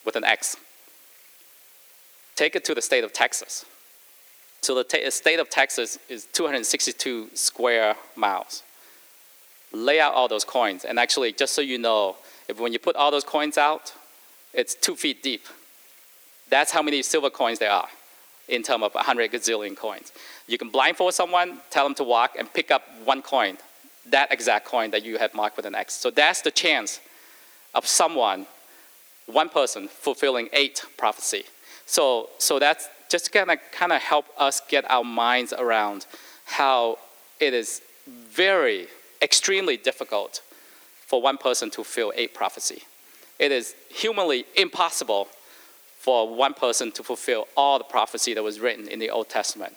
with 0.04 0.16
an 0.16 0.24
X. 0.24 0.56
Take 2.34 2.56
it 2.56 2.64
to 2.64 2.74
the 2.74 2.82
state 2.82 3.04
of 3.04 3.12
Texas. 3.12 3.64
So 4.60 4.74
the 4.74 4.82
ta- 4.82 5.08
state 5.10 5.38
of 5.38 5.48
Texas 5.48 5.96
is 6.08 6.26
262 6.32 7.30
square 7.34 7.94
miles. 8.16 8.64
Lay 9.70 10.00
out 10.00 10.12
all 10.14 10.26
those 10.26 10.44
coins, 10.44 10.84
and 10.84 10.98
actually, 10.98 11.30
just 11.30 11.54
so 11.54 11.60
you 11.60 11.78
know, 11.78 12.16
if 12.48 12.58
when 12.58 12.72
you 12.72 12.80
put 12.80 12.96
all 12.96 13.12
those 13.12 13.22
coins 13.22 13.58
out, 13.58 13.92
it's 14.52 14.74
two 14.74 14.96
feet 14.96 15.22
deep. 15.22 15.46
That's 16.50 16.72
how 16.72 16.82
many 16.82 17.02
silver 17.02 17.30
coins 17.30 17.60
there 17.60 17.70
are 17.70 17.88
in 18.48 18.62
terms 18.62 18.84
of 18.84 18.94
100 18.94 19.30
gazillion 19.30 19.76
coins. 19.76 20.12
You 20.46 20.58
can 20.58 20.70
blindfold 20.70 21.14
someone, 21.14 21.58
tell 21.70 21.84
them 21.84 21.94
to 21.96 22.04
walk, 22.04 22.34
and 22.38 22.52
pick 22.52 22.70
up 22.70 22.82
one 23.04 23.22
coin, 23.22 23.58
that 24.06 24.32
exact 24.32 24.66
coin 24.66 24.90
that 24.90 25.04
you 25.04 25.18
have 25.18 25.34
marked 25.34 25.56
with 25.56 25.66
an 25.66 25.74
X. 25.74 25.94
So 25.94 26.10
that's 26.10 26.42
the 26.42 26.50
chance 26.50 27.00
of 27.74 27.86
someone, 27.86 28.46
one 29.26 29.48
person, 29.48 29.88
fulfilling 29.88 30.48
eight 30.52 30.82
prophecy. 30.96 31.44
So, 31.86 32.30
so 32.38 32.58
that's 32.58 32.88
just 33.10 33.32
gonna 33.32 33.56
kind 33.72 33.92
of 33.92 34.00
help 34.02 34.26
us 34.38 34.60
get 34.68 34.90
our 34.90 35.04
minds 35.04 35.52
around 35.52 36.06
how 36.44 36.98
it 37.40 37.54
is 37.54 37.82
very, 38.06 38.88
extremely 39.20 39.76
difficult 39.76 40.42
for 41.06 41.20
one 41.20 41.36
person 41.36 41.70
to 41.70 41.76
fulfill 41.76 42.12
eight 42.14 42.34
prophecy. 42.34 42.82
It 43.38 43.52
is 43.52 43.74
humanly 43.88 44.44
impossible 44.56 45.28
for 45.98 46.34
one 46.34 46.54
person 46.54 46.92
to 46.92 47.02
fulfill 47.02 47.48
all 47.56 47.78
the 47.78 47.84
prophecy 47.84 48.34
that 48.34 48.42
was 48.42 48.60
written 48.60 48.88
in 48.88 48.98
the 48.98 49.10
Old 49.10 49.28
Testament. 49.28 49.74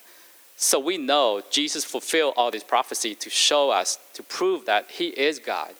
So 0.55 0.79
we 0.79 0.97
know 0.97 1.41
Jesus 1.49 1.83
fulfilled 1.83 2.35
all 2.37 2.51
this 2.51 2.63
prophecy 2.63 3.15
to 3.15 3.29
show 3.29 3.71
us, 3.71 3.97
to 4.13 4.21
prove 4.21 4.65
that 4.65 4.91
he 4.91 5.07
is 5.07 5.39
God. 5.39 5.71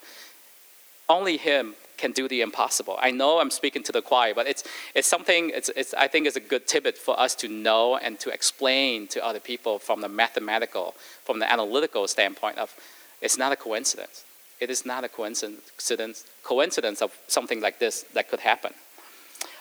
Only 1.08 1.38
him 1.38 1.76
can 1.98 2.12
do 2.12 2.28
the 2.28 2.42
impossible. 2.42 2.98
I 3.00 3.12
know 3.12 3.40
I'm 3.40 3.52
speaking 3.52 3.84
to 3.84 3.92
the 3.92 4.02
choir, 4.02 4.34
but 4.34 4.48
it's, 4.48 4.64
it's 4.96 5.08
something, 5.08 5.52
it's, 5.54 5.70
it's, 5.76 5.94
I 5.94 6.08
think 6.08 6.26
it's 6.26 6.36
a 6.36 6.40
good 6.40 6.66
tidbit 6.68 6.98
for 6.98 7.18
us 7.20 7.36
to 7.36 7.48
know 7.48 7.96
and 7.96 8.20
to 8.22 8.32
explain 8.32 9.08
to 9.10 9.24
other 9.24 9.40
people 9.40 9.78
from 9.78 10.02
the 10.02 10.10
mathematical, 10.10 10.96
from 11.24 11.38
the 11.38 11.50
analytical 11.50 12.08
standpoint 12.08 12.58
of 12.58 12.74
it's 13.22 13.38
not 13.38 13.52
a 13.52 13.56
coincidence. 13.56 14.26
It 14.60 14.72
is 14.72 14.84
not 14.84 15.04
a 15.04 15.10
coincidence, 15.10 16.26
coincidence 16.44 17.02
of 17.04 17.16
something 17.28 17.62
like 17.62 17.78
this 17.78 18.04
that 18.14 18.30
could 18.30 18.40
happen. 18.40 18.74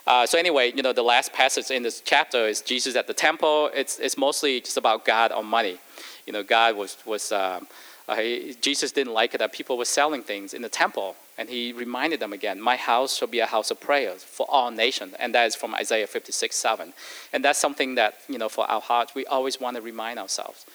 Uh, 0.07 0.27
so 0.27 0.39
anyway, 0.39 0.73
you 0.75 0.83
know, 0.83 0.93
the 0.93 1.03
last 1.03 1.33
passage 1.33 1.71
in 1.71 1.83
this 1.83 2.01
chapter 2.01 2.47
is 2.47 2.63
Jesus 2.63 2.97
at 2.97 3.07
the 3.07 3.15
temple. 3.15 3.71
It's, 3.75 3.99
it's 3.99 4.17
mostly 4.17 4.61
just 4.61 4.77
about 4.77 5.05
God 5.05 5.31
on 5.33 5.47
money. 5.47 5.79
You 6.27 6.33
know, 6.33 6.43
God 6.43 6.77
was, 6.77 6.97
was 7.05 7.33
um, 7.33 7.67
uh, 8.09 8.17
he, 8.17 8.57
Jesus 8.61 8.93
didn't 8.93 9.13
like 9.13 9.35
it 9.35 9.39
that 9.39 9.53
people 9.53 9.77
were 9.77 9.85
selling 9.85 10.23
things 10.23 10.55
in 10.55 10.63
the 10.63 10.69
temple. 10.69 11.17
And 11.39 11.49
he 11.49 11.73
reminded 11.73 12.21
them 12.21 12.33
again, 12.33 12.61
my 12.61 12.77
house 12.77 13.17
shall 13.17 13.29
be 13.29 13.41
a 13.41 13.47
house 13.47 13.71
of 13.71 13.81
prayers 13.81 14.23
for 14.23 14.47
all 14.49 14.71
nations. 14.71 15.15
And 15.19 15.35
that 15.35 15.47
is 15.47 15.55
from 15.55 15.75
Isaiah 15.75 16.07
56, 16.07 16.55
7. 16.55 16.93
And 17.33 17.45
that's 17.45 17.59
something 17.59 17.95
that, 17.95 18.15
you 18.29 18.39
know, 18.39 18.49
for 18.49 18.69
our 18.71 18.81
hearts, 18.81 19.15
we 19.15 19.25
always 19.27 19.61
want 19.61 19.77
to 19.77 19.83
remind 19.83 20.19
ourselves. 20.19 20.67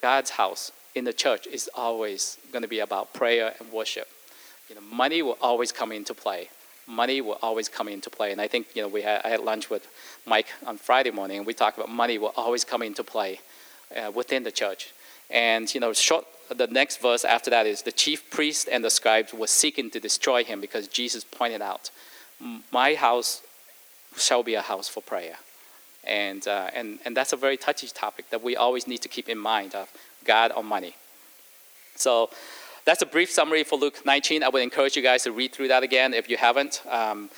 God's 0.00 0.30
house 0.30 0.72
in 0.94 1.04
the 1.04 1.12
church 1.12 1.46
is 1.46 1.70
always 1.74 2.36
going 2.50 2.62
to 2.62 2.68
be 2.68 2.80
about 2.80 3.14
prayer 3.14 3.54
and 3.58 3.70
worship. 3.70 4.08
You 4.68 4.74
know, 4.74 4.80
money 4.80 5.22
will 5.22 5.38
always 5.40 5.72
come 5.72 5.92
into 5.92 6.14
play 6.14 6.48
money 6.86 7.20
will 7.20 7.38
always 7.42 7.68
come 7.68 7.88
into 7.88 8.10
play. 8.10 8.32
And 8.32 8.40
I 8.40 8.48
think, 8.48 8.68
you 8.74 8.82
know, 8.82 8.88
we 8.88 9.02
had, 9.02 9.20
I 9.24 9.28
had 9.28 9.40
lunch 9.40 9.70
with 9.70 9.86
Mike 10.26 10.48
on 10.66 10.76
Friday 10.76 11.10
morning, 11.10 11.38
and 11.38 11.46
we 11.46 11.54
talked 11.54 11.78
about 11.78 11.90
money 11.90 12.18
will 12.18 12.32
always 12.36 12.64
come 12.64 12.82
into 12.82 13.04
play 13.04 13.40
uh, 13.96 14.10
within 14.14 14.42
the 14.42 14.52
church. 14.52 14.92
And, 15.30 15.72
you 15.74 15.80
know, 15.80 15.92
short, 15.92 16.26
the 16.48 16.66
next 16.66 17.00
verse 17.00 17.24
after 17.24 17.50
that 17.50 17.66
is 17.66 17.82
the 17.82 17.92
chief 17.92 18.30
priest 18.30 18.68
and 18.70 18.84
the 18.84 18.90
scribes 18.90 19.32
were 19.32 19.46
seeking 19.46 19.90
to 19.90 20.00
destroy 20.00 20.44
him 20.44 20.60
because 20.60 20.88
Jesus 20.88 21.24
pointed 21.24 21.62
out, 21.62 21.90
my 22.70 22.94
house 22.94 23.42
shall 24.16 24.42
be 24.42 24.54
a 24.54 24.62
house 24.62 24.88
for 24.88 25.00
prayer. 25.00 25.36
And, 26.04 26.46
uh, 26.48 26.70
and, 26.74 26.98
and 27.04 27.16
that's 27.16 27.32
a 27.32 27.36
very 27.36 27.56
touchy 27.56 27.86
topic 27.86 28.28
that 28.30 28.42
we 28.42 28.56
always 28.56 28.86
need 28.86 29.02
to 29.02 29.08
keep 29.08 29.28
in 29.28 29.38
mind 29.38 29.74
of 29.74 29.90
God 30.24 30.52
or 30.54 30.64
money. 30.64 30.96
So 31.94 32.30
that's 32.84 33.02
a 33.02 33.06
brief 33.06 33.30
summary 33.30 33.62
for 33.62 33.78
Luke 33.78 34.04
19. 34.04 34.42
I 34.42 34.48
would 34.48 34.62
encourage 34.62 34.96
you 34.96 35.02
guys 35.02 35.22
to 35.24 35.32
read 35.32 35.52
through 35.52 35.68
that 35.68 35.82
again 35.82 36.14
if 36.14 36.28
you 36.28 36.36
haven't, 36.36 36.82
um, 36.88 37.30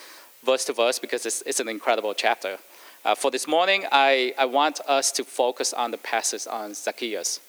verse 0.44 0.64
to 0.66 0.72
verse, 0.72 0.98
because 0.98 1.26
it's, 1.26 1.42
it's 1.42 1.60
an 1.60 1.68
incredible 1.68 2.14
chapter. 2.14 2.58
Uh, 3.04 3.14
for 3.14 3.30
this 3.30 3.46
morning, 3.46 3.84
I, 3.92 4.34
I 4.38 4.46
want 4.46 4.80
us 4.88 5.12
to 5.12 5.24
focus 5.24 5.74
on 5.74 5.90
the 5.90 5.98
passage 5.98 6.46
on 6.50 6.72
Zacchaeus. 6.72 7.40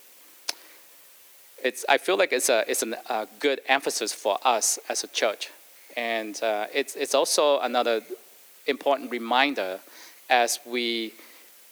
It's, 1.63 1.85
I 1.87 1.97
feel 1.97 2.17
like 2.17 2.33
it's 2.33 2.49
a, 2.49 2.69
it's 2.69 2.83
a 2.83 3.11
uh, 3.11 3.25
good 3.39 3.61
emphasis 3.67 4.11
for 4.11 4.37
us 4.43 4.77
as 4.89 5.03
a 5.05 5.07
church. 5.07 5.49
And 5.95 6.41
uh, 6.43 6.67
it's, 6.73 6.97
it's 6.97 7.15
also 7.15 7.59
another 7.61 8.01
important 8.67 9.09
reminder 9.09 9.79
as 10.29 10.59
we 10.65 11.13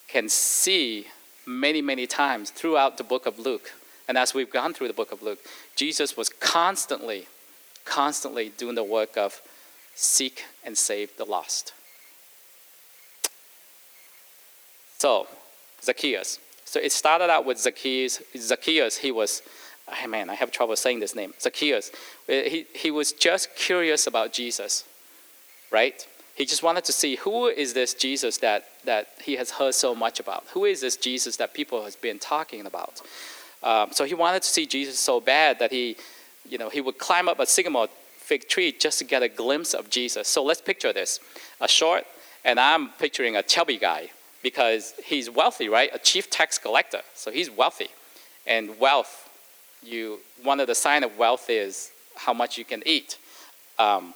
can 0.08 0.30
see 0.30 1.08
many, 1.46 1.82
many 1.82 2.08
times 2.08 2.50
throughout 2.50 2.98
the 2.98 3.03
book 3.03 3.25
of 3.25 3.38
Luke 3.38 3.74
and 4.08 4.18
as 4.18 4.34
we've 4.34 4.52
gone 4.52 4.74
through 4.74 4.88
the 4.88 4.94
book 4.94 5.12
of 5.12 5.22
Luke, 5.22 5.40
Jesus 5.76 6.18
was 6.18 6.30
constantly, 6.30 7.28
constantly 7.86 8.50
doing 8.50 8.76
the 8.76 8.84
work 8.84 9.18
of 9.18 9.42
seek 9.96 10.44
and 10.64 10.78
save 10.78 11.16
the 11.18 11.26
lost. 11.26 11.74
So, 14.98 15.28
Zacchaeus. 15.82 16.40
So 16.66 16.80
it 16.80 16.92
started 16.92 17.30
out 17.30 17.46
with 17.46 17.60
Zacchaeus. 17.60 18.22
Zacchaeus, 18.36 18.98
he 18.98 19.12
was, 19.12 19.42
oh 19.88 20.08
man, 20.08 20.30
I 20.30 20.36
have 20.36 20.50
trouble 20.52 20.76
saying 20.76 21.02
this 21.02 21.16
name. 21.16 21.34
Zacchaeus. 21.40 21.92
Uh, 22.28 22.34
he, 22.48 22.66
he 22.74 22.90
was 22.90 23.12
just 23.12 23.56
curious 23.56 24.08
about 24.08 24.34
Jesus, 24.34 24.86
right? 25.72 26.08
He 26.36 26.46
just 26.46 26.64
wanted 26.64 26.84
to 26.86 26.94
see 26.94 27.18
who 27.18 27.48
is 27.48 27.74
this 27.74 27.94
Jesus 27.94 28.38
that, 28.38 28.70
that 28.86 29.10
he 29.22 29.36
has 29.36 29.52
heard 29.52 29.76
so 29.76 29.94
much 29.94 30.20
about? 30.20 30.46
Who 30.54 30.66
is 30.66 30.82
this 30.82 30.98
Jesus 30.98 31.36
that 31.38 31.54
people 31.54 31.84
has 31.84 31.96
been 31.96 32.18
talking 32.18 32.66
about? 32.66 33.02
Um, 33.63 33.91
so 33.91 34.03
he 34.03 34.13
wanted 34.13 34.43
to 34.43 34.50
see 34.50 34.65
Jesus 34.65 35.00
so 35.00 35.22
bad 35.22 35.60
that 35.60 35.72
he, 35.72 35.96
you 36.48 36.58
know, 36.58 36.70
he 36.70 36.82
would 36.82 36.98
climb 36.98 37.29
up 37.29 37.39
a 37.39 37.46
sycamore 37.46 37.88
fig 38.17 38.48
tree 38.48 38.72
just 38.72 39.00
to 39.00 39.05
get 39.05 39.24
a 39.24 39.29
glimpse 39.29 39.74
of 39.74 39.89
Jesus. 39.89 40.27
So 40.27 40.43
let's 40.43 40.62
picture 40.62 40.91
this: 40.93 41.20
a 41.62 41.67
short, 41.67 42.05
and 42.43 42.60
I'm 42.60 42.89
picturing 42.89 43.36
a 43.36 43.43
chubby 43.43 43.77
guy 43.77 44.10
because 44.41 44.93
he's 45.03 45.29
wealthy, 45.29 45.70
right? 45.70 45.89
A 45.93 46.00
chief 46.00 46.29
tax 46.29 46.58
collector, 46.58 47.01
so 47.15 47.32
he's 47.32 47.50
wealthy, 47.50 47.88
and 48.46 48.77
wealth. 48.79 49.29
You 49.82 50.20
one 50.43 50.60
of 50.60 50.67
the 50.67 50.75
sign 50.75 51.03
of 51.03 51.17
wealth 51.17 51.50
is 51.50 51.91
how 52.15 52.34
much 52.34 52.58
you 52.58 52.65
can 52.65 52.84
eat. 52.86 53.17
Um, 53.79 54.13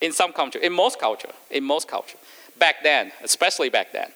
in 0.00 0.12
some 0.12 0.32
culture, 0.32 0.58
in 0.58 0.72
most 0.72 0.98
culture, 0.98 1.30
in 1.50 1.62
most 1.62 1.86
culture, 1.86 2.18
back 2.58 2.82
then, 2.82 3.12
especially 3.22 3.70
back 3.70 3.92
then, 3.92 4.10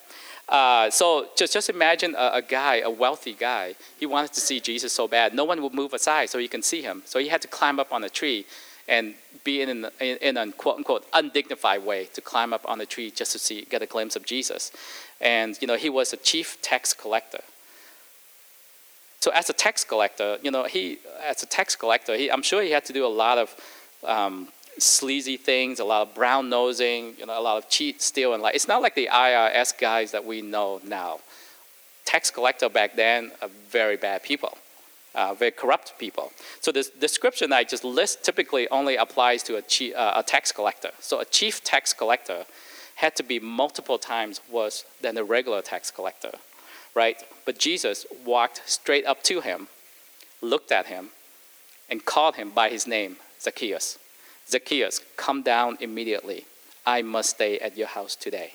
uh, 0.48 0.90
so 0.90 1.26
just, 1.36 1.52
just 1.52 1.68
imagine 1.68 2.14
a, 2.16 2.30
a, 2.34 2.42
guy, 2.42 2.76
a 2.76 2.90
wealthy 2.90 3.32
guy. 3.32 3.74
He 3.98 4.06
wanted 4.06 4.32
to 4.34 4.40
see 4.40 4.60
Jesus 4.60 4.92
so 4.92 5.08
bad. 5.08 5.34
No 5.34 5.44
one 5.44 5.60
would 5.62 5.74
move 5.74 5.92
aside 5.92 6.30
so 6.30 6.38
he 6.38 6.48
can 6.48 6.62
see 6.62 6.82
him. 6.82 7.02
So 7.04 7.18
he 7.18 7.28
had 7.28 7.42
to 7.42 7.48
climb 7.48 7.80
up 7.80 7.92
on 7.92 8.04
a 8.04 8.08
tree 8.08 8.46
and 8.88 9.14
be 9.42 9.60
in, 9.60 9.68
an, 9.68 9.90
in, 10.00 10.16
in 10.18 10.36
a 10.36 10.52
quote 10.52 10.76
unquote 10.76 11.04
undignified 11.12 11.84
way 11.84 12.04
to 12.14 12.20
climb 12.20 12.52
up 12.52 12.62
on 12.68 12.78
the 12.78 12.86
tree 12.86 13.10
just 13.10 13.32
to 13.32 13.38
see, 13.38 13.66
get 13.68 13.82
a 13.82 13.86
glimpse 13.86 14.14
of 14.14 14.24
Jesus. 14.24 14.70
And, 15.20 15.58
you 15.60 15.66
know, 15.66 15.76
he 15.76 15.90
was 15.90 16.12
a 16.12 16.16
chief 16.16 16.62
tax 16.62 16.92
collector. 16.92 17.40
So 19.18 19.32
as 19.32 19.50
a 19.50 19.52
tax 19.52 19.82
collector, 19.82 20.38
you 20.42 20.52
know, 20.52 20.64
he, 20.64 20.98
as 21.24 21.42
a 21.42 21.46
tax 21.46 21.74
collector, 21.74 22.16
he, 22.16 22.30
I'm 22.30 22.42
sure 22.42 22.62
he 22.62 22.70
had 22.70 22.84
to 22.84 22.92
do 22.92 23.04
a 23.04 23.08
lot 23.08 23.38
of 23.38 23.56
um, 24.04 24.48
sleazy 24.78 25.36
things, 25.36 25.80
a 25.80 25.84
lot 25.84 26.02
of 26.02 26.14
brown 26.14 26.48
nosing, 26.48 27.14
you 27.18 27.26
know, 27.26 27.38
a 27.38 27.40
lot 27.40 27.56
of 27.56 27.68
cheat, 27.68 28.02
steal, 28.02 28.34
and 28.34 28.42
like. 28.42 28.54
It's 28.54 28.68
not 28.68 28.82
like 28.82 28.94
the 28.94 29.08
IRS 29.12 29.78
guys 29.78 30.12
that 30.12 30.24
we 30.24 30.42
know 30.42 30.80
now. 30.84 31.20
Tax 32.04 32.30
collector 32.30 32.68
back 32.68 32.94
then 32.94 33.32
are 33.42 33.48
very 33.68 33.96
bad 33.96 34.22
people, 34.22 34.56
uh, 35.14 35.34
very 35.34 35.50
corrupt 35.50 35.98
people. 35.98 36.32
So 36.60 36.70
this 36.70 36.88
description 36.88 37.52
I 37.52 37.64
just 37.64 37.84
list 37.84 38.24
typically 38.24 38.68
only 38.68 38.96
applies 38.96 39.42
to 39.44 39.56
a, 39.56 39.62
chief, 39.62 39.94
uh, 39.96 40.12
a 40.16 40.22
tax 40.22 40.52
collector. 40.52 40.90
So 41.00 41.20
a 41.20 41.24
chief 41.24 41.64
tax 41.64 41.92
collector 41.92 42.44
had 42.96 43.16
to 43.16 43.22
be 43.22 43.38
multiple 43.38 43.98
times 43.98 44.40
worse 44.50 44.84
than 45.00 45.18
a 45.18 45.24
regular 45.24 45.62
tax 45.62 45.90
collector, 45.90 46.32
right? 46.94 47.22
But 47.44 47.58
Jesus 47.58 48.06
walked 48.24 48.62
straight 48.66 49.04
up 49.04 49.22
to 49.24 49.40
him, 49.40 49.68
looked 50.40 50.72
at 50.72 50.86
him, 50.86 51.10
and 51.90 52.04
called 52.04 52.36
him 52.36 52.50
by 52.50 52.68
his 52.70 52.86
name, 52.86 53.16
Zacchaeus. 53.40 53.98
Zacchaeus, 54.48 55.00
come 55.16 55.42
down 55.42 55.76
immediately. 55.80 56.46
I 56.84 57.02
must 57.02 57.30
stay 57.30 57.58
at 57.58 57.76
your 57.76 57.88
house 57.88 58.14
today. 58.14 58.52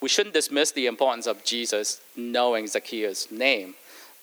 We 0.00 0.08
shouldn't 0.08 0.34
dismiss 0.34 0.70
the 0.72 0.86
importance 0.86 1.26
of 1.26 1.44
Jesus 1.44 2.00
knowing 2.16 2.66
Zacchaeus' 2.66 3.30
name. 3.30 3.74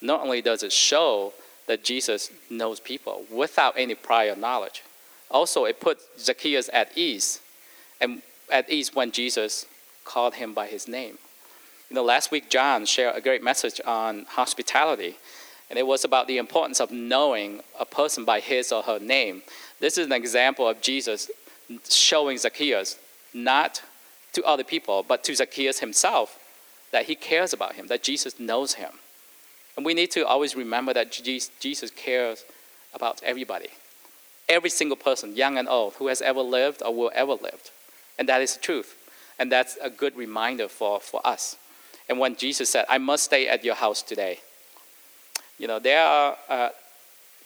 Not 0.02 0.22
only 0.22 0.42
does 0.42 0.64
it 0.64 0.72
show 0.72 1.34
that 1.68 1.84
Jesus 1.84 2.32
knows 2.50 2.80
people 2.80 3.26
without 3.32 3.76
any 3.78 3.94
prior 3.94 4.36
knowledge, 4.36 4.84
also 5.30 5.66
it 5.66 5.80
puts 5.80 6.08
Zacchaeus 6.18 6.70
at 6.72 6.98
ease, 6.98 7.42
and 8.00 8.22
at 8.52 8.70
ease 8.70 8.96
when 8.96 9.12
Jesus 9.12 9.66
called 10.06 10.36
him 10.36 10.54
by 10.54 10.68
his 10.68 10.88
name. 10.88 11.18
You 11.90 11.96
know, 11.96 12.04
last 12.04 12.32
week 12.32 12.50
John 12.50 12.86
shared 12.86 13.16
a 13.16 13.22
great 13.22 13.44
message 13.44 13.80
on 13.86 14.26
hospitality, 14.30 15.18
and 15.70 15.78
it 15.78 15.86
was 15.86 16.06
about 16.06 16.28
the 16.28 16.38
importance 16.38 16.80
of 16.80 16.92
knowing 16.92 17.62
a 17.80 17.86
person 17.86 18.24
by 18.24 18.40
his 18.40 18.72
or 18.72 18.84
her 18.84 19.00
name. 19.00 19.44
This 19.80 19.98
is 19.98 20.08
an 20.08 20.14
example 20.14 20.68
of 20.68 20.82
Jesus 20.82 21.30
showing 21.90 22.38
Zacchaeus, 22.38 22.98
not 23.34 23.82
to 24.34 24.44
other 24.44 24.64
people, 24.64 25.04
but 25.08 25.24
to 25.26 25.36
Zacchaeus 25.36 25.80
himself, 25.80 26.40
that 26.92 27.06
he 27.06 27.16
cares 27.16 27.54
about 27.54 27.76
him, 27.76 27.88
that 27.88 28.04
Jesus 28.04 28.40
knows 28.40 28.76
him. 28.76 28.92
And 29.76 29.86
we 29.86 29.94
need 29.94 30.12
to 30.12 30.26
always 30.26 30.56
remember 30.56 30.94
that 30.94 31.12
Jesus 31.12 31.92
cares 31.92 32.44
about 32.94 33.22
everybody, 33.24 33.70
every 34.50 34.70
single 34.70 34.98
person, 34.98 35.36
young 35.36 35.58
and 35.58 35.68
old, 35.68 35.94
who 35.96 36.08
has 36.08 36.22
ever 36.22 36.42
lived 36.42 36.82
or 36.84 36.96
will 36.96 37.12
ever 37.14 37.34
live. 37.34 37.72
And 38.18 38.28
that 38.30 38.42
is 38.42 38.56
the 38.56 38.62
truth. 38.62 38.96
And 39.38 39.52
that's 39.52 39.78
a 39.82 39.90
good 39.90 40.16
reminder 40.16 40.68
for, 40.68 41.00
for 41.00 41.22
us. 41.26 41.58
And 42.10 42.18
when 42.18 42.36
Jesus 42.36 42.70
said, 42.70 42.86
I 42.90 42.98
must 42.98 43.26
stay 43.26 43.48
at 43.48 43.64
your 43.64 43.76
house 43.76 44.02
today, 44.02 44.40
you 45.60 45.68
know, 45.68 45.78
there 45.78 46.04
are, 46.04 46.38
uh, 46.50 46.70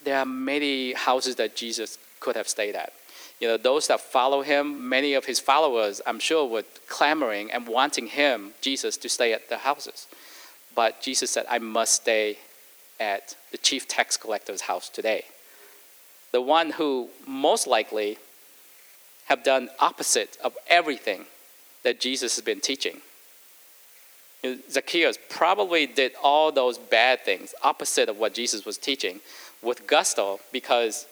there 0.04 0.18
are 0.18 0.24
many 0.24 0.92
houses 0.92 1.36
that 1.36 1.56
Jesus 1.56 1.98
could 2.22 2.36
have 2.36 2.48
stayed 2.48 2.76
at. 2.76 2.92
You 3.40 3.48
know, 3.48 3.56
those 3.56 3.88
that 3.88 4.00
follow 4.00 4.42
him, 4.42 4.88
many 4.88 5.14
of 5.14 5.24
his 5.24 5.40
followers, 5.40 6.00
I'm 6.06 6.20
sure, 6.20 6.46
were 6.46 6.64
clamoring 6.88 7.50
and 7.50 7.66
wanting 7.66 8.06
him, 8.06 8.52
Jesus, 8.60 8.96
to 8.98 9.08
stay 9.08 9.32
at 9.32 9.48
their 9.48 9.58
houses. 9.58 10.06
but 10.74 11.02
Jesus 11.02 11.30
said, 11.30 11.44
I 11.50 11.58
must 11.58 11.92
stay 12.02 12.38
at 13.00 13.36
the 13.50 13.58
chief 13.58 13.88
tax 13.88 14.16
collector's 14.16 14.62
house 14.62 14.88
today. 14.88 15.24
The 16.30 16.40
one 16.40 16.70
who 16.70 17.08
most 17.26 17.66
likely 17.66 18.16
have 19.26 19.42
done 19.42 19.68
opposite 19.80 20.38
of 20.42 20.56
everything 20.68 21.26
that 21.82 22.00
Jesus 22.00 22.36
has 22.36 22.44
been 22.44 22.60
teaching. 22.60 22.98
Zacchaeus 24.70 25.18
probably 25.28 25.86
did 25.86 26.12
all 26.22 26.52
those 26.52 26.78
bad 26.78 27.24
things, 27.24 27.54
opposite 27.62 28.08
of 28.08 28.18
what 28.18 28.34
Jesus 28.34 28.64
was 28.64 28.78
teaching, 28.78 29.20
with 29.62 29.86
gusto 29.86 30.40
because 30.52 31.06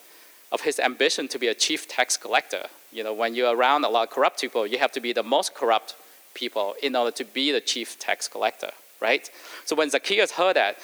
of 0.52 0.62
his 0.62 0.78
ambition 0.78 1.28
to 1.28 1.38
be 1.38 1.48
a 1.48 1.54
chief 1.54 1.88
tax 1.88 2.16
collector. 2.16 2.66
You 2.92 3.04
know, 3.04 3.14
when 3.14 3.34
you're 3.34 3.54
around 3.54 3.84
a 3.84 3.88
lot 3.88 4.08
of 4.08 4.14
corrupt 4.14 4.40
people, 4.40 4.66
you 4.66 4.78
have 4.78 4.92
to 4.92 5.00
be 5.00 5.12
the 5.12 5.22
most 5.22 5.54
corrupt 5.54 5.94
people 6.34 6.74
in 6.82 6.96
order 6.96 7.10
to 7.12 7.24
be 7.24 7.52
the 7.52 7.60
chief 7.60 7.98
tax 7.98 8.28
collector, 8.28 8.70
right? 9.00 9.30
So 9.64 9.76
when 9.76 9.90
Zacchaeus 9.90 10.32
heard 10.32 10.56
that, 10.56 10.76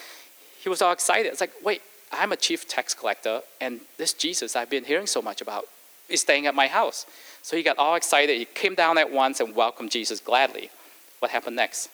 he 0.60 0.68
was 0.68 0.82
all 0.82 0.92
excited. 0.92 1.30
It's 1.30 1.40
like, 1.40 1.52
wait, 1.64 1.82
I'm 2.12 2.32
a 2.32 2.36
chief 2.36 2.68
tax 2.68 2.94
collector, 2.94 3.42
and 3.60 3.80
this 3.98 4.12
Jesus 4.12 4.56
I've 4.56 4.70
been 4.70 4.84
hearing 4.84 5.06
so 5.06 5.20
much 5.20 5.40
about 5.40 5.64
is 6.08 6.20
staying 6.20 6.46
at 6.46 6.54
my 6.54 6.68
house. 6.68 7.06
So 7.42 7.56
he 7.56 7.62
got 7.62 7.78
all 7.78 7.96
excited. 7.96 8.38
He 8.38 8.44
came 8.44 8.74
down 8.74 8.98
at 8.98 9.10
once 9.10 9.40
and 9.40 9.54
welcomed 9.54 9.90
Jesus 9.90 10.20
gladly. 10.20 10.70
What 11.18 11.30
happened 11.30 11.56
next? 11.56 11.88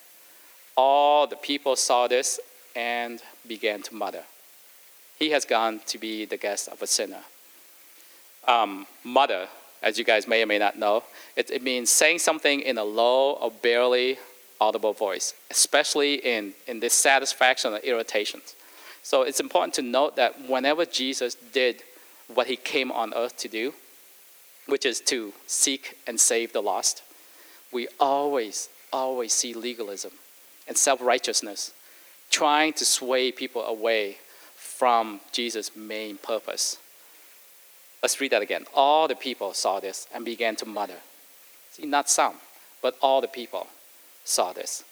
All 0.76 1.26
the 1.26 1.36
people 1.36 1.76
saw 1.76 2.08
this 2.08 2.40
and 2.74 3.22
began 3.46 3.82
to 3.82 3.94
mutter. 3.94 4.24
He 5.18 5.30
has 5.30 5.44
gone 5.44 5.80
to 5.86 5.98
be 5.98 6.24
the 6.24 6.36
guest 6.36 6.68
of 6.68 6.82
a 6.82 6.86
sinner. 6.86 7.22
Um, 8.46 8.86
mutter, 9.04 9.48
as 9.82 9.98
you 9.98 10.04
guys 10.04 10.26
may 10.26 10.42
or 10.42 10.46
may 10.46 10.58
not 10.58 10.78
know, 10.78 11.04
it, 11.36 11.50
it 11.50 11.62
means 11.62 11.90
saying 11.90 12.18
something 12.18 12.60
in 12.60 12.78
a 12.78 12.84
low 12.84 13.32
or 13.32 13.50
barely 13.50 14.18
audible 14.60 14.92
voice, 14.92 15.34
especially 15.50 16.14
in, 16.14 16.54
in 16.66 16.80
dissatisfaction 16.80 17.74
or 17.74 17.78
irritations. 17.78 18.54
So 19.02 19.22
it's 19.22 19.40
important 19.40 19.74
to 19.74 19.82
note 19.82 20.16
that 20.16 20.48
whenever 20.48 20.84
Jesus 20.84 21.34
did 21.34 21.82
what 22.32 22.46
he 22.46 22.56
came 22.56 22.92
on 22.92 23.12
earth 23.14 23.36
to 23.38 23.48
do, 23.48 23.74
which 24.66 24.86
is 24.86 25.00
to 25.00 25.32
seek 25.46 25.98
and 26.06 26.18
save 26.18 26.52
the 26.52 26.62
lost, 26.62 27.02
we 27.72 27.88
always, 27.98 28.68
always 28.92 29.32
see 29.32 29.54
legalism 29.54 30.12
and 30.68 30.76
self 30.76 31.00
righteousness, 31.02 31.72
trying 32.30 32.72
to 32.74 32.84
sway 32.84 33.32
people 33.32 33.62
away 33.64 34.18
from 34.54 35.20
Jesus' 35.32 35.74
main 35.74 36.16
purpose. 36.18 36.78
Let's 38.02 38.20
read 38.20 38.32
that 38.32 38.42
again. 38.42 38.64
All 38.74 39.06
the 39.06 39.14
people 39.14 39.54
saw 39.54 39.80
this 39.80 40.08
and 40.12 40.24
began 40.24 40.56
to 40.56 40.66
mutter. 40.66 40.98
See, 41.70 41.86
not 41.86 42.10
some, 42.10 42.34
but 42.82 42.96
all 43.00 43.20
the 43.20 43.28
people 43.28 43.68
saw 44.24 44.52
this. 44.52 44.84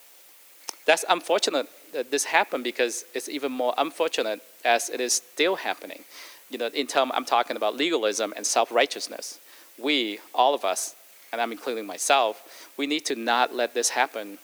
That's 0.86 1.04
unfortunate 1.08 1.66
that 1.92 2.10
this 2.10 2.24
happened 2.24 2.64
because 2.64 3.04
it's 3.14 3.28
even 3.28 3.52
more 3.52 3.74
unfortunate 3.76 4.40
as 4.64 4.88
it 4.88 5.00
is 5.00 5.12
still 5.12 5.56
happening. 5.56 6.04
You 6.50 6.58
know, 6.58 6.68
in 6.68 6.86
term, 6.86 7.10
I'm 7.12 7.24
talking 7.24 7.56
about 7.56 7.76
legalism 7.76 8.32
and 8.36 8.46
self-righteousness. 8.46 9.40
We, 9.78 10.20
all 10.34 10.54
of 10.54 10.64
us, 10.64 10.94
and 11.32 11.40
I'm 11.40 11.52
including 11.52 11.86
myself, 11.86 12.70
we 12.76 12.86
need 12.86 13.04
to 13.06 13.14
not 13.14 13.54
let 13.54 13.74
this 13.74 13.90
happen 13.90 14.38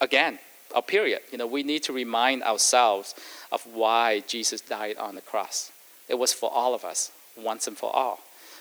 again 0.00 0.38
a 0.74 0.82
period. 0.82 1.20
You 1.30 1.38
know, 1.38 1.46
we 1.46 1.62
need 1.62 1.82
to 1.84 1.92
remind 1.92 2.42
ourselves 2.42 3.14
of 3.52 3.62
why 3.66 4.20
Jesus 4.26 4.60
died 4.60 4.96
on 4.96 5.14
the 5.14 5.20
cross. 5.20 5.70
It 6.08 6.18
was 6.18 6.32
for 6.32 6.50
all 6.52 6.74
of 6.74 6.84
us, 6.84 7.12
once 7.36 7.66
and 7.66 7.76
for 7.76 7.94
all. 7.94 8.20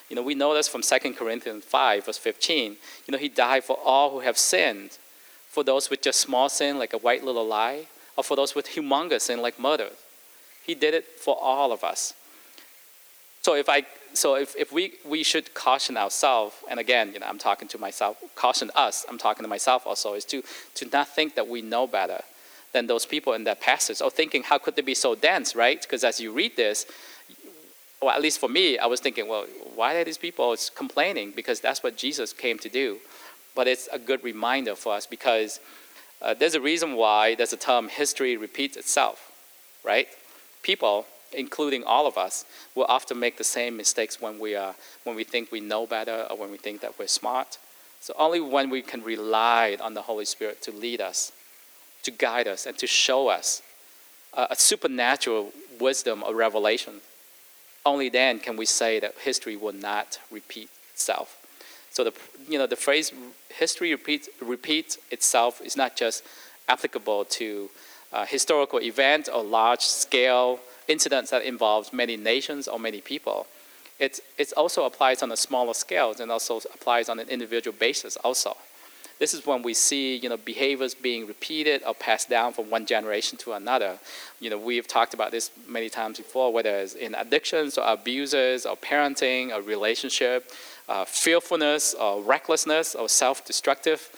You 0.10 0.16
know, 0.16 0.22
we 0.22 0.36
know 0.36 0.54
this 0.54 0.68
from 0.68 0.82
2 0.82 1.14
Corinthians 1.14 1.64
5, 1.66 2.06
verse 2.06 2.18
15. 2.18 2.78
You 3.08 3.12
know, 3.12 3.18
he 3.18 3.30
died 3.30 3.64
for 3.64 3.78
all 3.84 4.12
who 4.12 4.20
have 4.20 4.38
sinned, 4.38 4.98
for 5.50 5.64
those 5.64 5.90
with 5.90 6.02
just 6.02 6.20
small 6.20 6.50
sin, 6.50 6.78
like 6.78 6.94
a 6.94 6.98
white 6.98 7.24
little 7.24 7.46
lie, 7.46 7.88
or 8.16 8.24
for 8.24 8.36
those 8.36 8.54
with 8.54 8.68
humongous 8.68 9.22
sin, 9.22 9.42
like 9.42 9.60
murder. 9.60 9.90
He 10.66 10.76
did 10.76 10.94
it 10.94 11.06
for 11.20 11.38
all 11.40 11.72
of 11.72 11.84
us. 11.84 12.14
So 13.42 13.56
if 13.56 13.70
I 13.70 13.86
so 14.16 14.36
if, 14.36 14.56
if 14.56 14.72
we, 14.72 14.94
we 15.06 15.24
should 15.24 15.54
caution 15.54 15.98
ourselves, 15.98 16.56
and 16.70 16.80
again, 16.80 17.14
you 17.14 17.20
know, 17.20 17.26
I'm 17.28 17.38
talking 17.38 17.68
to 17.70 17.78
myself, 17.78 18.18
caution 18.36 18.72
us, 18.76 19.06
I'm 19.10 19.18
talking 19.18 19.44
to 19.44 19.50
myself 19.50 19.86
also, 19.86 20.14
is 20.14 20.26
to, 20.26 20.44
to 20.76 20.88
not 20.92 21.10
think 21.10 21.36
that 21.36 21.48
we 21.48 21.62
know 21.62 21.86
better 21.86 22.22
than 22.72 22.88
those 22.88 23.06
people 23.06 23.34
in 23.34 23.44
that 23.46 23.62
passage, 23.62 24.02
or 24.02 24.10
thinking, 24.10 24.44
how 24.44 24.58
could 24.58 24.76
they 24.76 24.82
be 24.82 24.96
so 24.96 25.16
dense, 25.16 25.56
right? 25.56 25.82
Because 25.82 26.04
as 26.04 26.20
you 26.20 26.32
read 26.32 26.56
this, 26.56 26.86
well, 28.06 28.16
at 28.16 28.22
least 28.22 28.40
for 28.40 28.50
me, 28.50 28.78
I 28.78 28.86
was 28.86 29.00
thinking, 29.00 29.28
well, 29.28 29.46
why 29.76 29.96
are 29.96 30.04
these 30.04 30.18
people 30.18 30.56
complaining? 30.76 31.34
Because 31.36 31.60
that's 31.60 31.84
what 31.84 31.98
Jesus 31.98 32.34
came 32.34 32.58
to 32.60 32.70
do. 32.70 33.00
But 33.56 33.68
it's 33.68 33.88
a 33.92 34.00
good 34.00 34.24
reminder 34.24 34.76
for 34.76 34.94
us 34.94 35.06
because 35.06 35.60
uh, 36.22 36.34
there's 36.34 36.56
a 36.56 36.62
reason 36.62 36.96
why 36.96 37.36
there's 37.36 37.54
a 37.54 37.58
term 37.58 37.90
history 37.90 38.38
repeats 38.38 38.78
itself, 38.78 39.32
right? 39.84 40.08
People 40.62 41.06
including 41.36 41.84
all 41.84 42.08
of 42.08 42.18
us, 42.18 42.46
will 42.74 42.86
often 42.86 43.20
make 43.20 43.38
the 43.38 43.44
same 43.44 43.78
mistakes 43.78 44.22
when 44.22 44.40
we, 44.40 44.56
are, 44.56 44.76
when 45.04 45.16
we 45.16 45.24
think 45.24 45.52
we 45.52 45.60
know 45.60 45.86
better 45.86 46.28
or 46.30 46.38
when 46.38 46.52
we 46.52 46.58
think 46.58 46.82
that 46.82 46.98
we're 46.98 47.08
smart. 47.08 47.58
So 48.00 48.14
only 48.18 48.40
when 48.40 48.70
we 48.70 48.82
can 48.82 49.04
rely 49.04 49.78
on 49.82 49.94
the 49.94 50.04
Holy 50.04 50.26
Spirit 50.26 50.62
to 50.64 50.72
lead 50.72 51.02
us, 51.02 51.32
to 52.04 52.12
guide 52.12 52.48
us, 52.48 52.66
and 52.66 52.78
to 52.78 52.88
show 52.88 53.28
us 53.28 53.62
a, 54.34 54.48
a 54.52 54.56
supernatural 54.56 55.52
wisdom 55.80 56.24
or 56.24 56.36
revelation, 56.36 57.02
only 57.86 58.10
then 58.10 58.40
can 58.40 58.58
we 58.58 58.66
say 58.66 59.00
that 59.00 59.16
history 59.20 59.56
will 59.56 59.74
not 59.74 60.20
repeat 60.32 60.70
itself. 60.94 61.38
So 61.92 62.04
the, 62.04 62.14
you 62.50 62.58
know, 62.58 62.68
the 62.68 62.76
phrase 62.76 63.14
history 63.50 63.92
repeats, 63.92 64.28
repeats 64.42 64.98
itself 65.12 65.62
is 65.62 65.78
not 65.78 65.96
just 65.96 66.24
applicable 66.68 67.26
to 67.26 67.70
uh, 68.12 68.26
historical 68.26 68.82
events 68.82 69.30
or 69.30 69.44
large 69.44 69.82
scale 69.82 70.60
incidents 70.88 71.32
that 71.32 71.44
involves 71.44 71.94
many 71.94 72.18
nations 72.18 72.68
or 72.68 72.80
many 72.80 73.02
people. 73.02 73.48
It, 74.00 74.20
it 74.38 74.52
also 74.58 74.86
applies 74.86 75.24
on 75.24 75.32
a 75.32 75.38
smaller 75.38 75.74
scale 75.74 76.14
and 76.20 76.32
also 76.32 76.58
applies 76.74 77.08
on 77.08 77.20
an 77.20 77.30
individual 77.30 77.76
basis 77.78 78.18
also. 78.18 78.58
This 79.18 79.34
is 79.34 79.46
when 79.46 79.62
we 79.62 79.74
see 79.74 80.18
you 80.18 80.28
know, 80.28 80.38
behaviors 80.38 80.94
being 80.94 81.26
repeated 81.26 81.84
or 81.88 81.94
passed 81.94 82.30
down 82.30 82.54
from 82.54 82.70
one 82.70 82.86
generation 82.86 83.38
to 83.40 83.54
another. 83.54 83.98
You 84.40 84.50
know, 84.50 84.58
we've 84.58 84.88
talked 84.88 85.14
about 85.14 85.32
this 85.32 85.52
many 85.68 85.90
times 85.90 86.18
before, 86.18 86.52
whether 86.52 86.76
it's 86.76 86.96
in 86.96 87.16
addictions 87.16 87.78
or 87.78 87.88
abuses 87.88 88.66
or 88.66 88.76
parenting 88.76 89.56
or 89.56 89.62
relationship, 89.62 90.52
uh, 90.90 91.06
fearfulness 91.06 91.94
or 91.94 92.22
recklessness 92.22 92.94
or 92.94 93.08
self-destructive, 93.08 94.10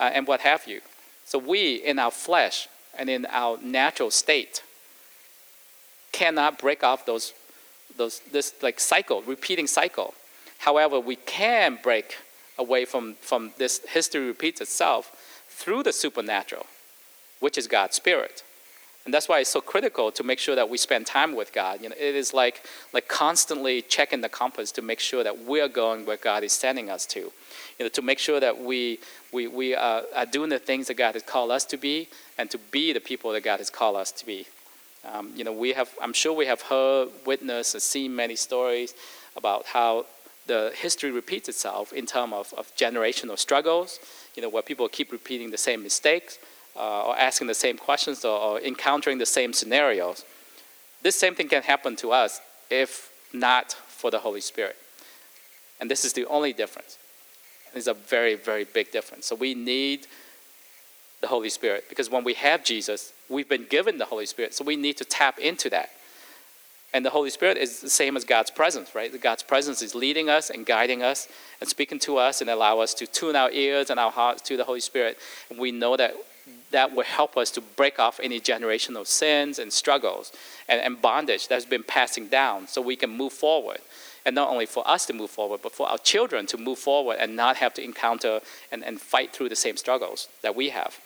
uh, 0.00 0.10
and 0.14 0.26
what 0.26 0.40
have 0.40 0.66
you. 0.66 0.80
So 1.26 1.38
we, 1.38 1.76
in 1.76 1.98
our 1.98 2.10
flesh 2.10 2.68
and 2.98 3.10
in 3.10 3.26
our 3.26 3.58
natural 3.62 4.10
state, 4.10 4.62
cannot 6.12 6.58
break 6.58 6.82
off 6.82 7.04
those, 7.04 7.34
those 7.98 8.20
this 8.32 8.54
like 8.62 8.80
cycle, 8.80 9.20
repeating 9.22 9.66
cycle. 9.66 10.14
However, 10.58 10.98
we 10.98 11.16
can 11.16 11.78
break 11.82 12.16
away 12.58 12.84
from, 12.84 13.14
from 13.20 13.52
this 13.58 13.80
history 13.88 14.26
repeats 14.26 14.60
itself 14.60 15.44
through 15.48 15.82
the 15.82 15.92
supernatural, 15.92 16.66
which 17.40 17.58
is 17.58 17.66
God's 17.66 17.96
spirit. 17.96 18.42
And 19.06 19.14
that's 19.14 19.28
why 19.28 19.38
it's 19.38 19.50
so 19.50 19.60
critical 19.60 20.10
to 20.10 20.24
make 20.24 20.40
sure 20.40 20.56
that 20.56 20.68
we 20.68 20.76
spend 20.76 21.06
time 21.06 21.36
with 21.36 21.52
God. 21.52 21.80
You 21.80 21.88
know, 21.90 21.94
it 21.96 22.16
is 22.16 22.34
like, 22.34 22.66
like 22.92 23.06
constantly 23.06 23.80
checking 23.80 24.20
the 24.20 24.28
compass 24.28 24.72
to 24.72 24.82
make 24.82 24.98
sure 24.98 25.22
that 25.22 25.44
we're 25.44 25.68
going 25.68 26.04
where 26.06 26.16
God 26.16 26.42
is 26.42 26.52
sending 26.52 26.90
us 26.90 27.06
to. 27.06 27.20
You 27.20 27.32
know, 27.84 27.88
to 27.88 28.02
make 28.02 28.18
sure 28.18 28.40
that 28.40 28.60
we, 28.60 28.98
we, 29.32 29.46
we 29.46 29.76
are, 29.76 30.02
are 30.12 30.26
doing 30.26 30.50
the 30.50 30.58
things 30.58 30.88
that 30.88 30.94
God 30.94 31.14
has 31.14 31.22
called 31.22 31.52
us 31.52 31.64
to 31.66 31.76
be 31.76 32.08
and 32.36 32.50
to 32.50 32.58
be 32.58 32.92
the 32.92 33.00
people 33.00 33.30
that 33.30 33.44
God 33.44 33.58
has 33.58 33.70
called 33.70 33.94
us 33.94 34.10
to 34.10 34.26
be. 34.26 34.46
Um, 35.04 35.30
you 35.36 35.44
know, 35.44 35.52
we 35.52 35.72
have, 35.74 35.88
I'm 36.02 36.12
sure 36.12 36.32
we 36.32 36.46
have 36.46 36.62
heard, 36.62 37.10
witnessed, 37.24 37.74
and 37.74 37.82
seen 37.82 38.16
many 38.16 38.34
stories 38.34 38.92
about 39.36 39.66
how 39.66 40.06
the 40.46 40.72
history 40.74 41.10
repeats 41.10 41.48
itself 41.48 41.92
in 41.92 42.06
terms 42.06 42.32
of, 42.32 42.54
of 42.56 42.74
generational 42.76 43.38
struggles, 43.38 43.98
you 44.34 44.42
know, 44.42 44.48
where 44.48 44.62
people 44.62 44.88
keep 44.88 45.12
repeating 45.12 45.50
the 45.50 45.58
same 45.58 45.82
mistakes 45.82 46.38
uh, 46.76 47.06
or 47.06 47.18
asking 47.18 47.46
the 47.46 47.54
same 47.54 47.76
questions 47.76 48.24
or, 48.24 48.38
or, 48.38 48.60
encountering 48.60 49.18
the 49.18 49.26
same 49.26 49.52
scenarios. 49.52 50.24
This 51.02 51.16
same 51.16 51.34
thing 51.34 51.48
can 51.48 51.62
happen 51.62 51.96
to 51.96 52.12
us 52.12 52.40
if 52.70 53.10
not 53.32 53.72
for 53.72 54.10
the 54.10 54.18
Holy 54.18 54.40
Spirit. 54.40 54.76
And 55.80 55.90
this 55.90 56.04
is 56.04 56.12
the 56.12 56.26
only 56.26 56.52
difference. 56.52 56.98
It's 57.74 57.86
a 57.86 57.94
very, 57.94 58.34
very 58.34 58.64
big 58.64 58.90
difference. 58.90 59.26
So 59.26 59.34
we 59.34 59.54
need 59.54 60.06
the 61.20 61.28
Holy 61.28 61.50
Spirit 61.50 61.84
because 61.88 62.10
when 62.10 62.24
we 62.24 62.34
have 62.34 62.64
Jesus, 62.64 63.12
we've 63.28 63.48
been 63.48 63.66
given 63.68 63.98
the 63.98 64.06
Holy 64.06 64.26
Spirit, 64.26 64.54
so 64.54 64.64
we 64.64 64.76
need 64.76 64.96
to 64.98 65.04
tap 65.04 65.38
into 65.38 65.68
that. 65.70 65.90
And 66.94 67.04
the 67.04 67.10
Holy 67.10 67.30
Spirit 67.30 67.56
is 67.58 67.80
the 67.80 67.90
same 67.90 68.16
as 68.16 68.24
God's 68.24 68.50
presence, 68.50 68.94
right? 68.94 69.20
God's 69.20 69.42
presence 69.42 69.82
is 69.82 69.94
leading 69.94 70.30
us 70.30 70.50
and 70.50 70.64
guiding 70.64 71.02
us 71.02 71.28
and 71.60 71.68
speaking 71.68 71.98
to 72.00 72.16
us 72.16 72.40
and 72.40 72.48
allow 72.48 72.78
us 72.78 72.94
to 72.94 73.06
tune 73.06 73.36
our 73.36 73.50
ears 73.50 73.90
and 73.90 74.00
our 74.00 74.10
hearts 74.10 74.40
to 74.42 74.56
the 74.56 74.64
Holy 74.64 74.80
Spirit. 74.80 75.18
And 75.50 75.58
we 75.58 75.72
know 75.72 75.96
that 75.96 76.14
that 76.70 76.94
will 76.94 77.04
help 77.04 77.36
us 77.36 77.50
to 77.52 77.60
break 77.60 77.98
off 77.98 78.20
any 78.22 78.40
generational 78.40 79.06
sins 79.06 79.58
and 79.58 79.72
struggles 79.72 80.32
and, 80.68 80.80
and 80.80 81.00
bondage 81.00 81.48
that's 81.48 81.64
been 81.64 81.82
passing 81.82 82.28
down 82.28 82.66
so 82.66 82.80
we 82.80 82.96
can 82.96 83.10
move 83.10 83.32
forward. 83.32 83.78
And 84.24 84.34
not 84.34 84.48
only 84.48 84.66
for 84.66 84.86
us 84.88 85.06
to 85.06 85.12
move 85.12 85.30
forward, 85.30 85.60
but 85.62 85.72
for 85.72 85.88
our 85.88 85.98
children 85.98 86.46
to 86.46 86.58
move 86.58 86.78
forward 86.78 87.18
and 87.20 87.36
not 87.36 87.56
have 87.56 87.74
to 87.74 87.84
encounter 87.84 88.40
and, 88.72 88.84
and 88.84 89.00
fight 89.00 89.32
through 89.32 89.48
the 89.48 89.56
same 89.56 89.76
struggles 89.76 90.28
that 90.42 90.56
we 90.56 90.70
have. 90.70 90.98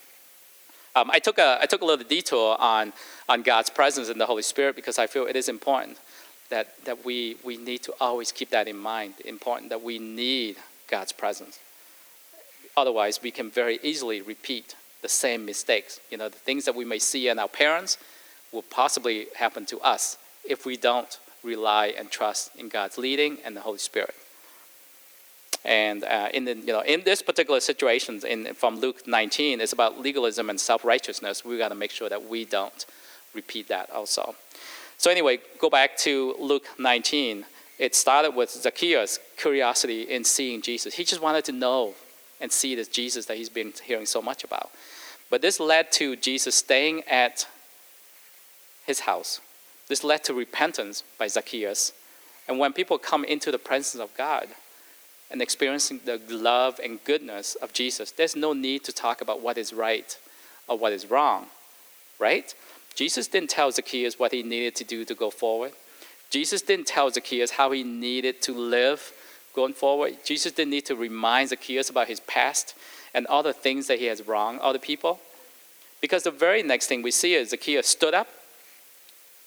Um, 0.97 1.11
I, 1.13 1.19
took 1.21 1.39
a, 1.39 1.59
I 1.61 1.67
took 1.67 1.83
a 1.83 1.85
little 1.85 2.05
detour 2.05 2.57
on, 2.61 2.93
on 3.29 3.43
God's 3.43 3.71
presence 3.71 4.09
in 4.09 4.19
the 4.19 4.27
Holy 4.27 4.43
Spirit 4.43 4.75
because 4.75 4.99
I 4.99 5.07
feel 5.07 5.27
it 5.27 5.37
is 5.37 5.49
important 5.49 5.99
that, 6.49 6.85
that 6.85 7.05
we, 7.05 7.37
we 7.45 7.57
need 7.57 7.83
to 7.85 7.95
always 8.01 8.33
keep 8.33 8.51
that 8.51 8.67
in 8.67 8.77
mind. 8.77 9.15
Important 9.25 9.71
that 9.71 9.83
we 9.83 9.99
need 9.99 10.57
God's 10.89 11.13
presence. 11.13 11.61
Otherwise, 12.77 13.21
we 13.23 13.31
can 13.31 13.51
very 13.51 13.79
easily 13.83 14.21
repeat 14.21 14.75
the 15.03 15.09
same 15.09 15.45
mistakes. 15.45 16.01
You 16.11 16.19
know, 16.19 16.29
the 16.29 16.39
things 16.39 16.65
that 16.65 16.75
we 16.75 16.85
may 16.85 16.99
see 16.99 17.29
in 17.29 17.39
our 17.39 17.49
parents 17.49 17.97
will 18.53 18.63
possibly 18.63 19.27
happen 19.37 19.67
to 19.67 19.79
us 19.81 20.19
if 20.45 20.67
we 20.67 20.77
don't 20.77 21.19
rely 21.43 21.87
and 21.87 22.11
trust 22.11 22.55
in 22.57 22.69
God's 22.69 22.99
leading 22.99 23.39
and 23.45 23.57
the 23.57 23.61
Holy 23.61 23.79
Spirit. 23.79 24.15
And 25.65 26.05
uh, 26.05 26.29
in, 26.33 26.47
the, 26.47 26.57
you 26.57 26.73
know, 26.73 26.81
in 26.81 27.05
this 27.05 27.23
particular 27.23 27.61
situation, 27.61 28.21
in, 28.27 28.55
from 28.55 28.81
Luke 28.81 29.07
19, 29.07 29.61
it's 29.61 29.73
about 29.73 30.01
legalism 30.01 30.49
and 30.49 30.59
self 30.59 30.85
righteousness. 30.85 31.45
We've 31.45 31.59
got 31.59 31.69
to 31.69 31.75
make 31.75 31.91
sure 31.91 32.09
that 32.09 32.29
we 32.29 32.45
don't 32.45 32.87
repeat 33.35 33.69
that 33.69 33.91
also. 33.91 34.35
So, 34.97 35.11
anyway, 35.11 35.39
go 35.59 35.71
back 35.71 35.97
to 35.99 36.35
Luke 36.39 36.67
19. 36.79 37.45
It 37.79 37.95
started 37.95 38.33
with 38.33 38.51
Zacchaeus' 38.51 39.19
curiosity 39.37 40.03
in 40.03 40.25
seeing 40.25 40.61
Jesus. 40.61 40.95
He 40.95 41.05
just 41.05 41.23
wanted 41.23 41.45
to 41.47 41.53
know 41.53 41.95
and 42.41 42.51
see 42.51 42.75
this 42.75 42.89
Jesus 42.89 43.27
that 43.27 43.37
he's 43.37 43.49
been 43.49 43.73
hearing 43.85 44.07
so 44.07 44.21
much 44.21 44.45
about. 44.45 44.71
But 45.31 45.43
this 45.43 45.61
led 45.61 45.93
to 45.93 46.17
Jesus 46.17 46.55
staying 46.55 47.03
at 47.05 47.47
his 48.87 49.01
house. 49.01 49.41
This 49.89 50.05
led 50.05 50.25
to 50.25 50.35
repentance 50.35 51.05
by 51.19 51.29
Zacchaeus. 51.29 51.93
And 52.49 52.59
when 52.59 52.73
people 52.73 52.99
come 52.99 53.25
into 53.25 53.51
the 53.51 53.59
presence 53.59 54.01
of 54.03 54.15
God, 54.17 54.49
and 55.31 55.41
experiencing 55.41 56.01
the 56.05 56.21
love 56.29 56.81
and 56.83 57.03
goodness 57.05 57.55
of 57.57 57.73
Jesus, 57.73 58.11
there's 58.11 58.35
no 58.35 58.53
need 58.53 58.85
to 58.85 58.93
talk 58.93 59.21
about 59.21 59.41
what 59.41 59.57
is 59.57 59.73
right 59.73 60.19
or 60.67 60.77
what 60.77 60.93
is 60.93 61.11
wrong, 61.11 61.47
right? 62.19 62.55
Jesus 62.95 63.29
didn't 63.29 63.51
tell 63.51 63.71
Zacchaeus 63.71 64.19
what 64.19 64.33
he 64.33 64.43
needed 64.43 64.75
to 64.77 64.85
do 64.85 65.05
to 65.05 65.15
go 65.15 65.31
forward. 65.31 65.73
Jesus 66.31 66.63
didn't 66.63 66.87
tell 66.87 67.11
Zacchaeus 67.11 67.53
how 67.53 67.71
he 67.73 67.83
needed 67.83 68.43
to 68.43 68.53
live 68.53 69.13
going 69.55 69.73
forward. 69.73 70.17
Jesus 70.25 70.53
didn't 70.53 70.71
need 70.71 70.87
to 70.87 70.95
remind 70.95 71.49
Zacchaeus 71.49 71.91
about 71.91 72.09
his 72.09 72.21
past 72.21 72.75
and 73.15 73.27
all 73.27 73.43
the 73.43 73.53
things 73.53 73.87
that 73.89 73.99
he 73.99 74.07
has 74.07 74.27
wronged 74.27 74.61
other 74.61 74.79
people. 74.79 75.21
Because 76.01 76.23
the 76.23 76.31
very 76.31 76.63
next 76.63 76.87
thing 76.87 77.03
we 77.03 77.11
see 77.11 77.35
is 77.35 77.51
Zacchaeus 77.51 77.87
stood 77.87 78.15
up, 78.15 78.29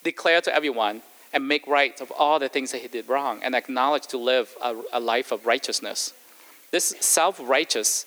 declared 0.04 0.43
to 0.46 0.56
everyone 0.56 1.02
and 1.34 1.48
make 1.48 1.65
right 1.65 2.00
of 2.00 2.12
all 2.12 2.38
the 2.39 2.48
things 2.48 2.72
that 2.72 2.82
he 2.82 2.88
did 2.88 3.10
wrong 3.10 3.41
and 3.43 3.56
acknowledge 3.56 4.06
to 4.08 4.17
live 4.17 4.56
a, 4.62 4.76
a 4.93 5.00
life 5.00 5.32
of 5.32 5.46
righteousness. 5.46 6.13
This 6.72 6.96
self 7.00 7.39
righteous, 7.41 8.06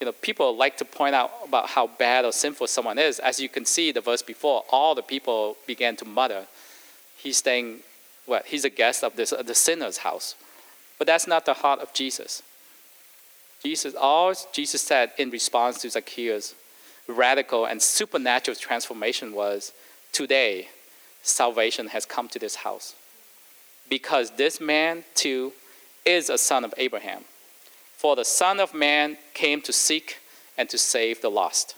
you 0.00 0.06
know, 0.06 0.12
people 0.12 0.56
like 0.56 0.76
to 0.78 0.84
point 0.84 1.14
out 1.14 1.32
about 1.44 1.68
how 1.70 1.88
bad 1.88 2.24
or 2.24 2.32
sinful 2.32 2.68
someone 2.68 2.98
is. 2.98 3.18
As 3.18 3.40
you 3.40 3.48
can 3.48 3.64
see, 3.64 3.90
the 3.90 4.00
verse 4.00 4.22
before, 4.22 4.64
all 4.70 4.94
the 4.94 5.02
people 5.02 5.56
began 5.66 5.96
to 5.96 6.04
mutter. 6.04 6.46
He's 7.18 7.36
staying, 7.38 7.80
what? 8.26 8.46
He's 8.46 8.64
a 8.64 8.70
guest 8.70 9.02
of 9.02 9.16
this, 9.16 9.32
uh, 9.32 9.42
the 9.42 9.54
sinner's 9.54 9.98
house. 9.98 10.36
But 10.98 11.06
that's 11.06 11.26
not 11.26 11.46
the 11.46 11.54
heart 11.54 11.80
of 11.80 11.92
Jesus. 11.92 12.42
Jesus, 13.62 13.94
all 13.94 14.34
Jesus 14.52 14.82
said 14.82 15.12
in 15.18 15.30
response 15.30 15.80
to 15.82 15.90
Zacchaeus' 15.90 16.54
radical 17.08 17.64
and 17.64 17.82
supernatural 17.82 18.56
transformation 18.56 19.32
was, 19.32 19.72
Today, 20.12 20.68
salvation 21.24 21.88
has 21.88 22.06
come 22.06 22.28
to 22.28 22.38
this 22.38 22.56
house. 22.56 22.94
Because 23.88 24.30
this 24.36 24.60
man 24.60 25.04
too 25.14 25.52
is 26.04 26.30
a 26.30 26.38
son 26.38 26.64
of 26.64 26.72
Abraham. 26.76 27.24
For 27.96 28.14
the 28.14 28.24
Son 28.24 28.60
of 28.60 28.74
Man 28.74 29.16
came 29.32 29.62
to 29.62 29.72
seek 29.72 30.18
and 30.58 30.68
to 30.68 30.76
save 30.76 31.22
the 31.22 31.30
lost. 31.30 31.74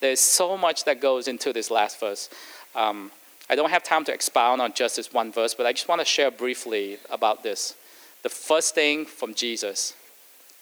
There's 0.00 0.20
so 0.20 0.56
much 0.56 0.84
that 0.84 1.00
goes 1.00 1.26
into 1.26 1.52
this 1.52 1.70
last 1.70 1.98
verse. 1.98 2.30
Um, 2.76 3.10
I 3.50 3.56
don't 3.56 3.70
have 3.70 3.82
time 3.82 4.04
to 4.04 4.14
expound 4.14 4.60
on 4.60 4.72
just 4.72 4.96
this 4.96 5.12
one 5.12 5.32
verse, 5.32 5.54
but 5.54 5.66
I 5.66 5.72
just 5.72 5.88
want 5.88 6.00
to 6.00 6.04
share 6.04 6.30
briefly 6.30 6.98
about 7.10 7.42
this. 7.42 7.74
The 8.22 8.28
first 8.28 8.74
thing 8.74 9.04
from 9.04 9.34
Jesus 9.34 9.94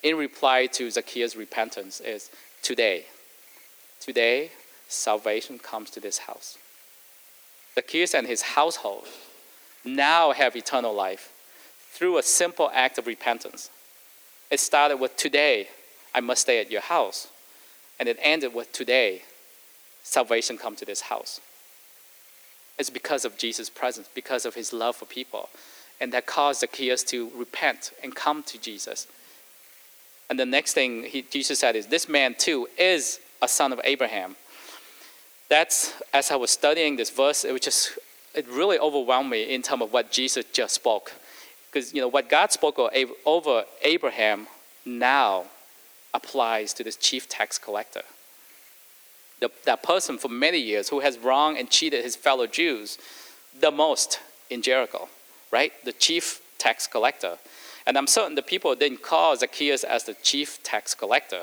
in 0.03 0.17
reply 0.17 0.67
to 0.67 0.91
Zacchaeus' 0.91 1.37
repentance 1.37 2.01
is 2.01 2.31
today. 2.63 3.07
Today, 4.01 4.51
salvation 4.89 5.59
comes 5.59 5.91
to 5.91 6.01
this 6.01 6.19
house. 6.19 6.59
Zacchaeus 7.77 8.15
and 8.15 8.27
his 8.27 8.43
household 8.43 9.07
now 9.85 10.33
have 10.33 10.57
eternal 10.57 10.95
life 10.95 11.31
through 11.93 12.19
a 12.19 12.23
simple 12.23 12.71
act 12.73 12.99
of 12.99 13.07
repentance. 13.07 13.71
It 14.51 14.61
started 14.61 14.97
with 14.97 15.17
today, 15.17 15.69
I 16.15 16.21
must 16.21 16.43
stay 16.43 16.61
at 16.61 16.71
your 16.71 16.81
house. 16.81 17.29
And 18.01 18.09
it 18.09 18.19
ended 18.21 18.55
with 18.55 18.73
today, 18.73 19.23
salvation 20.03 20.59
come 20.59 20.77
to 20.77 20.85
this 20.85 21.03
house. 21.03 21.41
It's 22.79 22.91
because 22.91 23.25
of 23.25 23.39
Jesus' 23.39 23.71
presence, 23.71 24.09
because 24.15 24.45
of 24.45 24.55
his 24.55 24.73
love 24.73 24.97
for 24.97 25.07
people. 25.07 25.49
And 26.01 26.13
that 26.13 26.27
caused 26.27 26.61
Zacchaeus 26.61 27.03
to 27.05 27.31
repent 27.35 27.93
and 28.03 28.15
come 28.15 28.43
to 28.45 28.59
Jesus. 28.59 29.07
And 30.29 30.39
the 30.39 30.47
next 30.47 30.75
thing 30.75 31.05
he, 31.05 31.23
Jesus 31.23 31.59
said 31.59 31.77
is, 31.77 31.87
This 31.87 32.09
man 32.09 32.35
too 32.39 32.69
is 32.79 33.21
a 33.41 33.49
son 33.49 33.73
of 33.73 33.81
Abraham 33.85 34.37
that's 35.49 35.95
as 36.13 36.31
I 36.31 36.37
was 36.37 36.51
studying 36.51 36.97
this 36.97 37.11
verse, 37.11 37.45
it 37.45 37.53
was 37.53 37.61
just 37.61 37.99
it 38.35 38.47
really 38.49 38.79
overwhelmed 38.79 39.31
me 39.31 39.43
in 39.43 39.63
terms 39.63 39.83
of 39.83 39.93
what 39.93 40.13
Jesus 40.13 40.45
just 40.53 40.75
spoke, 40.75 41.13
because 41.71 41.95
you 41.95 42.01
know 42.01 42.09
what 42.09 42.29
God 42.29 42.53
spoke 42.53 42.79
over 42.79 43.65
Abraham 43.83 44.47
now 44.85 45.45
applies 46.13 46.73
to 46.75 46.85
this 46.85 46.97
chief 46.97 47.29
tax 47.29 47.59
collector. 47.59 48.03
The, 49.41 49.51
that 49.67 49.83
person 49.83 50.17
for 50.17 50.29
many 50.29 50.59
years 50.59 50.89
who 50.89 51.01
has 51.01 51.19
wronged 51.19 51.59
and 51.59 51.69
cheated 51.69 52.03
his 52.03 52.17
fellow 52.17 52.47
Jews 52.47 52.97
the 53.59 53.71
most 53.71 54.21
in 54.49 54.63
Jericho, 54.63 55.09
right? 55.51 55.73
The 55.85 55.93
chief 55.93 56.41
tax 56.59 56.87
collector. 56.87 57.37
And 57.87 57.99
I'm 57.99 58.07
certain 58.07 58.35
the 58.35 58.43
people 58.43 58.75
didn't 58.75 59.03
call 59.03 59.37
Zacchaeus 59.37 59.85
as 59.85 60.05
the 60.05 60.15
chief 60.23 60.63
tax 60.63 60.95
collector, 60.95 61.43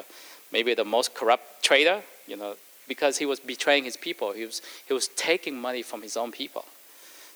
maybe 0.52 0.74
the 0.74 0.84
most 0.84 1.14
corrupt 1.14 1.64
traitor, 1.64 2.02
you 2.28 2.36
know, 2.36 2.56
because 2.88 3.18
he 3.18 3.26
was 3.26 3.40
betraying 3.40 3.84
his 3.84 3.98
people. 3.98 4.34
He 4.34 4.46
was, 4.46 4.62
he 4.88 4.94
was 4.94 5.08
taking 5.10 5.60
money 5.60 5.82
from 5.82 6.02
his 6.02 6.18
own 6.18 6.32
people. 6.32 6.66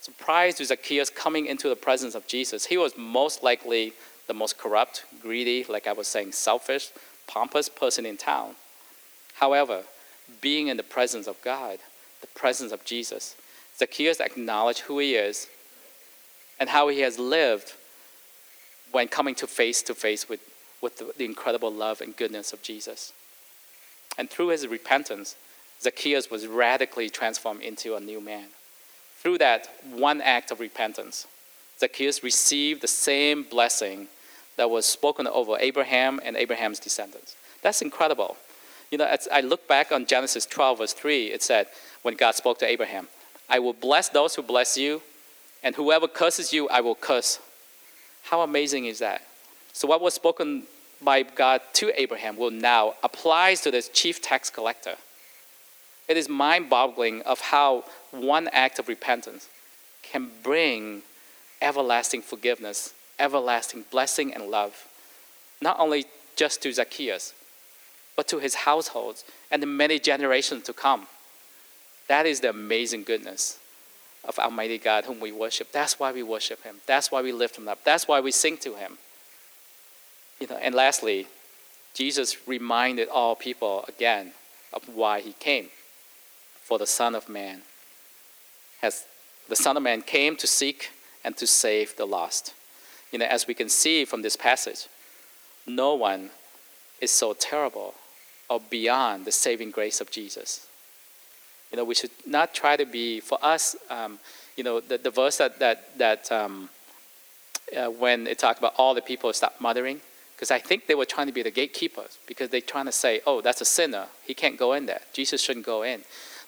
So 0.02 0.12
prior 0.18 0.52
to 0.52 0.66
Zacchaeus 0.66 1.10
coming 1.10 1.46
into 1.46 1.70
the 1.70 1.76
presence 1.76 2.16
of 2.16 2.28
Jesus, 2.28 2.66
he 2.66 2.78
was 2.78 2.98
most 2.98 3.44
likely 3.44 3.94
the 4.28 4.34
most 4.34 4.58
corrupt, 4.58 5.06
greedy, 5.22 5.66
like 5.68 5.88
I 5.88 5.94
was 5.94 6.08
saying, 6.08 6.34
selfish, 6.34 6.92
pompous 7.28 7.70
person 7.70 8.06
in 8.06 8.18
town. 8.18 8.56
However, 9.36 9.84
being 10.42 10.68
in 10.68 10.78
the 10.78 10.84
presence 10.84 11.28
of 11.28 11.42
God, 11.42 11.80
the 12.22 12.28
presence 12.28 12.72
of 12.72 12.84
Jesus, 12.86 13.36
Zacchaeus 13.78 14.20
acknowledged 14.20 14.82
who 14.82 15.00
he 15.00 15.16
is 15.16 15.48
and 16.60 16.70
how 16.70 16.88
he 16.88 17.02
has 17.02 17.20
lived 17.20 17.74
when 18.92 19.08
coming 19.08 19.36
to 19.36 19.48
face 19.48 19.82
to 19.84 19.94
face 19.94 20.28
with, 20.28 20.40
with 20.82 21.18
the 21.18 21.26
incredible 21.26 21.72
love 21.72 22.02
and 22.02 22.16
goodness 22.16 22.54
of 22.54 22.62
Jesus. 22.62 23.14
And 24.18 24.30
through 24.30 24.50
his 24.50 24.68
repentance, 24.68 25.36
Zacchaeus 25.82 26.32
was 26.32 26.48
radically 26.48 27.10
transformed 27.10 27.62
into 27.62 27.96
a 27.96 28.00
new 28.00 28.20
man. 28.20 28.48
Through 29.18 29.38
that 29.40 29.70
one 29.92 30.22
act 30.22 30.52
of 30.52 30.60
repentance, 30.60 31.28
Zacchaeus 31.80 32.24
received 32.24 32.82
the 32.82 32.88
same 32.88 33.44
blessing 33.44 34.08
that 34.56 34.70
was 34.70 34.86
spoken 34.86 35.28
over 35.28 35.58
Abraham 35.60 36.20
and 36.24 36.36
Abraham's 36.36 36.80
descendants. 36.80 37.36
That's 37.62 37.82
incredible. 37.82 38.38
You 38.92 38.98
know, 38.98 39.06
as 39.06 39.28
I 39.32 39.42
look 39.42 39.68
back 39.68 39.92
on 39.92 40.06
Genesis 40.06 40.46
12, 40.46 40.80
verse 40.80 40.94
3, 40.94 41.28
it 41.28 41.44
said, 41.44 41.68
when 42.02 42.16
God 42.16 42.36
spoke 42.36 42.58
to 42.60 42.66
Abraham, 42.66 43.08
I 43.50 43.60
will 43.60 43.74
bless 43.74 44.10
those 44.10 44.36
who 44.36 44.42
bless 44.42 44.78
you, 44.78 45.02
and 45.64 45.76
whoever 45.76 46.08
curses 46.08 46.54
you, 46.54 46.68
I 46.70 46.82
will 46.82 46.96
curse. 46.96 47.40
How 48.24 48.42
amazing 48.42 48.86
is 48.86 49.00
that? 49.00 49.22
So, 49.74 49.88
what 49.88 50.02
was 50.02 50.14
spoken 50.14 50.64
by 51.02 51.24
God 51.24 51.62
to 51.74 51.92
Abraham 52.00 52.38
will 52.38 52.52
now 52.52 52.96
applies 53.04 53.62
to 53.62 53.72
this 53.72 53.90
chief 53.90 54.22
tax 54.22 54.50
collector. 54.50 54.96
It 56.08 56.18
is 56.18 56.30
mind 56.30 56.70
boggling 56.70 57.22
of 57.24 57.40
how 57.40 57.84
one 58.12 58.48
act 58.52 58.80
of 58.80 58.88
repentance 58.88 59.50
can 60.04 60.30
bring 60.44 61.04
everlasting 61.62 62.22
forgiveness, 62.22 62.94
everlasting 63.20 63.86
blessing 63.92 64.34
and 64.34 64.46
love, 64.46 64.88
not 65.62 65.80
only 65.80 66.06
just 66.36 66.62
to 66.64 66.72
Zacchaeus, 66.72 67.34
but 68.16 68.28
to 68.30 68.40
his 68.40 68.56
households 68.56 69.26
and 69.52 69.62
the 69.62 69.68
many 69.68 70.00
generations 70.00 70.64
to 70.64 70.74
come. 70.74 71.08
That 72.08 72.26
is 72.26 72.40
the 72.40 72.50
amazing 72.50 73.04
goodness 73.04 73.60
of 74.24 74.40
Almighty 74.40 74.78
God 74.78 75.06
whom 75.06 75.20
we 75.20 75.32
worship. 75.32 75.72
That's 75.72 76.00
why 76.00 76.12
we 76.12 76.24
worship 76.24 76.64
Him. 76.64 76.78
That's 76.86 77.12
why 77.12 77.22
we 77.22 77.32
lift 77.32 77.58
Him 77.58 77.68
up. 77.68 77.84
That's 77.84 78.08
why 78.08 78.20
we 78.20 78.32
sing 78.32 78.58
to 78.58 78.76
Him. 78.76 78.98
You 80.39 80.47
know, 80.47 80.58
and 80.58 80.76
lastly, 80.76 81.28
Jesus 81.93 82.47
reminded 82.47 83.10
all 83.10 83.36
people 83.36 83.86
again 83.88 84.34
of 84.73 84.88
why 84.88 85.19
he 85.21 85.34
came. 85.34 85.69
For 86.62 86.78
the 86.78 86.86
Son 86.86 87.15
of 87.15 87.30
Man 87.30 87.62
has 88.82 89.06
the 89.50 89.56
Son 89.56 89.78
of 89.78 89.84
Man 89.84 90.02
came 90.02 90.36
to 90.36 90.47
seek 90.47 90.91
and 91.23 91.36
to 91.38 91.47
save 91.47 91.95
the 91.95 92.06
lost. 92.06 92.54
You 93.12 93.19
know, 93.19 93.26
as 93.26 93.47
we 93.47 93.54
can 93.54 93.69
see 93.69 94.06
from 94.06 94.21
this 94.21 94.36
passage, 94.36 94.88
no 95.65 95.95
one 95.95 96.30
is 97.00 97.12
so 97.12 97.34
terrible 97.34 97.93
or 98.50 98.60
beyond 98.60 99.26
the 99.26 99.32
saving 99.32 99.71
grace 99.71 100.02
of 100.02 100.12
Jesus. 100.12 100.67
You 101.71 101.78
know, 101.78 101.84
we 101.84 101.95
should 101.95 102.12
not 102.26 102.54
try 102.54 102.78
to 102.78 102.86
be, 102.86 103.19
for 103.19 103.38
us, 103.41 103.76
um, 103.89 104.19
you 104.56 104.63
know, 104.63 104.80
the, 104.80 104.97
the 104.97 105.10
verse 105.10 105.38
that, 105.38 105.60
that, 105.60 105.97
that 105.97 106.32
um, 106.32 106.69
uh, 107.76 107.88
when 107.88 108.26
it 108.28 108.39
talked 108.39 108.60
about 108.60 108.73
all 108.78 108.93
the 108.93 109.02
people 109.02 109.32
stop 109.34 109.60
muttering, 109.60 110.00
because 110.38 110.52
I 110.52 110.60
think 110.60 110.86
they 110.86 110.93
were 110.93 111.06
trying 111.06 111.26
to 111.26 111.34
be 111.34 111.41
the 111.41 111.50
gatekeepers, 111.50 112.19
because 112.28 112.52
they're 112.52 112.62
trying 112.62 112.86
to 112.86 112.91
say, 112.91 113.21
oh, 113.26 113.41
that's 113.41 113.60
a 113.60 113.65
sinner. 113.65 114.06
He 114.23 114.36
can't 114.36 114.56
go 114.56 114.73
in 114.73 114.86
there. 114.86 115.02
Jesus 115.12 115.41
shouldn't 115.41 115.65
go 115.65 115.82
in. 115.82 116.04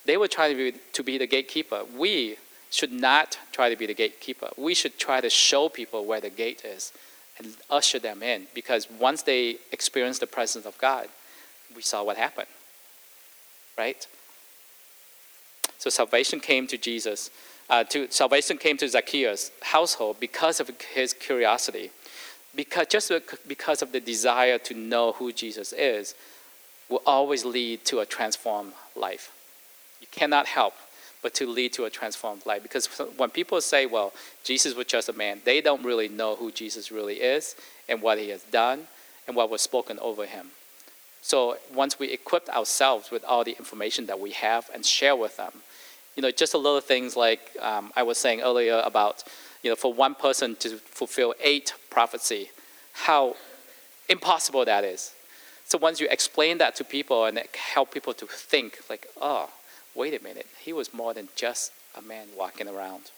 They 0.06 0.16
were 0.16 0.28
trying 0.28 0.56
to 0.56 0.72
be, 0.72 0.78
to 0.94 1.04
be 1.04 1.18
the 1.18 1.26
gatekeeper. 1.26 1.82
We 1.98 2.38
should 2.70 2.92
not 2.92 3.40
try 3.52 3.72
to 3.72 3.76
be 3.76 3.88
the 3.88 3.96
gatekeeper. 3.96 4.50
We 4.58 4.76
should 4.76 5.00
try 5.00 5.22
to 5.22 5.30
show 5.32 5.70
people 5.70 6.06
where 6.06 6.22
the 6.22 6.30
gate 6.30 6.64
is 6.64 6.94
and 7.40 7.56
usher 7.68 7.98
them 7.98 8.22
in, 8.22 8.46
because 8.54 8.88
once 8.92 9.24
they 9.24 9.58
experience 9.72 10.20
the 10.20 10.28
presence 10.28 10.68
of 10.68 10.78
God, 10.78 11.08
we 11.76 11.82
saw 11.82 12.04
what 12.04 12.16
happened. 12.16 12.48
Right? 13.76 14.06
So 15.80 15.90
salvation 15.90 16.42
came 16.42 16.68
to 16.68 16.78
Jesus. 16.78 17.32
Uh, 17.72 17.86
to 17.86 18.08
salvation 18.12 18.58
came 18.58 18.78
to 18.78 18.88
Zacchaeus' 18.88 19.52
household 19.64 20.18
because 20.20 20.60
of 20.60 20.70
his 20.94 21.14
curiosity, 21.14 21.90
because 22.56 22.88
just 22.88 23.12
because 23.48 23.82
of 23.82 23.92
the 23.92 24.00
desire 24.00 24.58
to 24.60 24.74
know 24.74 25.14
who 25.14 25.32
Jesus 25.32 25.74
is, 25.74 26.16
will 26.90 27.02
always 27.06 27.46
lead 27.46 27.86
to 27.86 28.00
a 28.00 28.06
transformed 28.06 28.74
life. 28.96 29.32
You 30.02 30.08
cannot 30.12 30.48
help 30.48 30.74
but 31.22 31.34
to 31.36 31.48
lead 31.48 31.74
to 31.74 31.86
a 31.86 31.90
transformed 31.90 32.46
life. 32.46 32.64
Because 32.64 32.88
when 33.18 33.30
people 33.30 33.60
say, 33.62 33.86
well, 33.86 34.14
Jesus 34.44 34.76
was 34.76 34.88
just 34.88 35.10
a 35.10 35.14
man, 35.14 35.42
they 35.44 35.62
don't 35.62 35.84
really 35.84 36.08
know 36.08 36.36
who 36.36 36.52
Jesus 36.52 36.92
really 36.92 37.16
is 37.16 37.56
and 37.88 38.02
what 38.02 38.18
he 38.18 38.30
has 38.30 38.44
done 38.44 38.88
and 39.28 39.36
what 39.36 39.50
was 39.50 39.62
spoken 39.62 40.00
over 40.00 40.26
him. 40.26 40.48
So 41.22 41.58
once 41.74 42.00
we 42.00 42.12
equip 42.12 42.48
ourselves 42.50 43.12
with 43.12 43.24
all 43.26 43.44
the 43.44 43.52
information 43.60 44.06
that 44.06 44.20
we 44.20 44.32
have 44.32 44.70
and 44.74 44.86
share 44.86 45.16
with 45.16 45.36
them, 45.38 45.52
you 46.16 46.22
know, 46.22 46.32
just 46.32 46.54
a 46.54 46.58
little 46.58 46.82
things 46.82 47.16
like 47.16 47.42
um, 47.62 47.92
I 47.96 48.04
was 48.04 48.18
saying 48.18 48.42
earlier 48.42 48.82
about, 48.86 49.24
you 49.62 49.70
know, 49.70 49.76
for 49.76 49.94
one 49.94 50.16
person 50.16 50.56
to 50.58 50.78
fulfill 50.78 51.34
eight 51.42 51.74
prophecy, 51.90 52.50
how 52.94 53.36
impossible 54.08 54.66
that 54.66 54.84
is. 54.84 55.14
So 55.66 55.78
once 55.78 56.00
you 56.00 56.08
explain 56.10 56.58
that 56.58 56.76
to 56.76 56.84
people 56.84 57.26
and 57.26 57.40
help 57.74 57.94
people 57.94 58.14
to 58.14 58.26
think, 58.26 58.80
like, 58.90 59.08
oh, 59.22 59.50
wait 59.94 60.20
a 60.20 60.24
minute, 60.24 60.48
he 60.60 60.74
was 60.74 60.94
more 60.94 61.14
than 61.14 61.30
just 61.36 61.72
a 61.96 62.02
man 62.02 62.28
walking 62.38 62.68
around. 62.68 63.12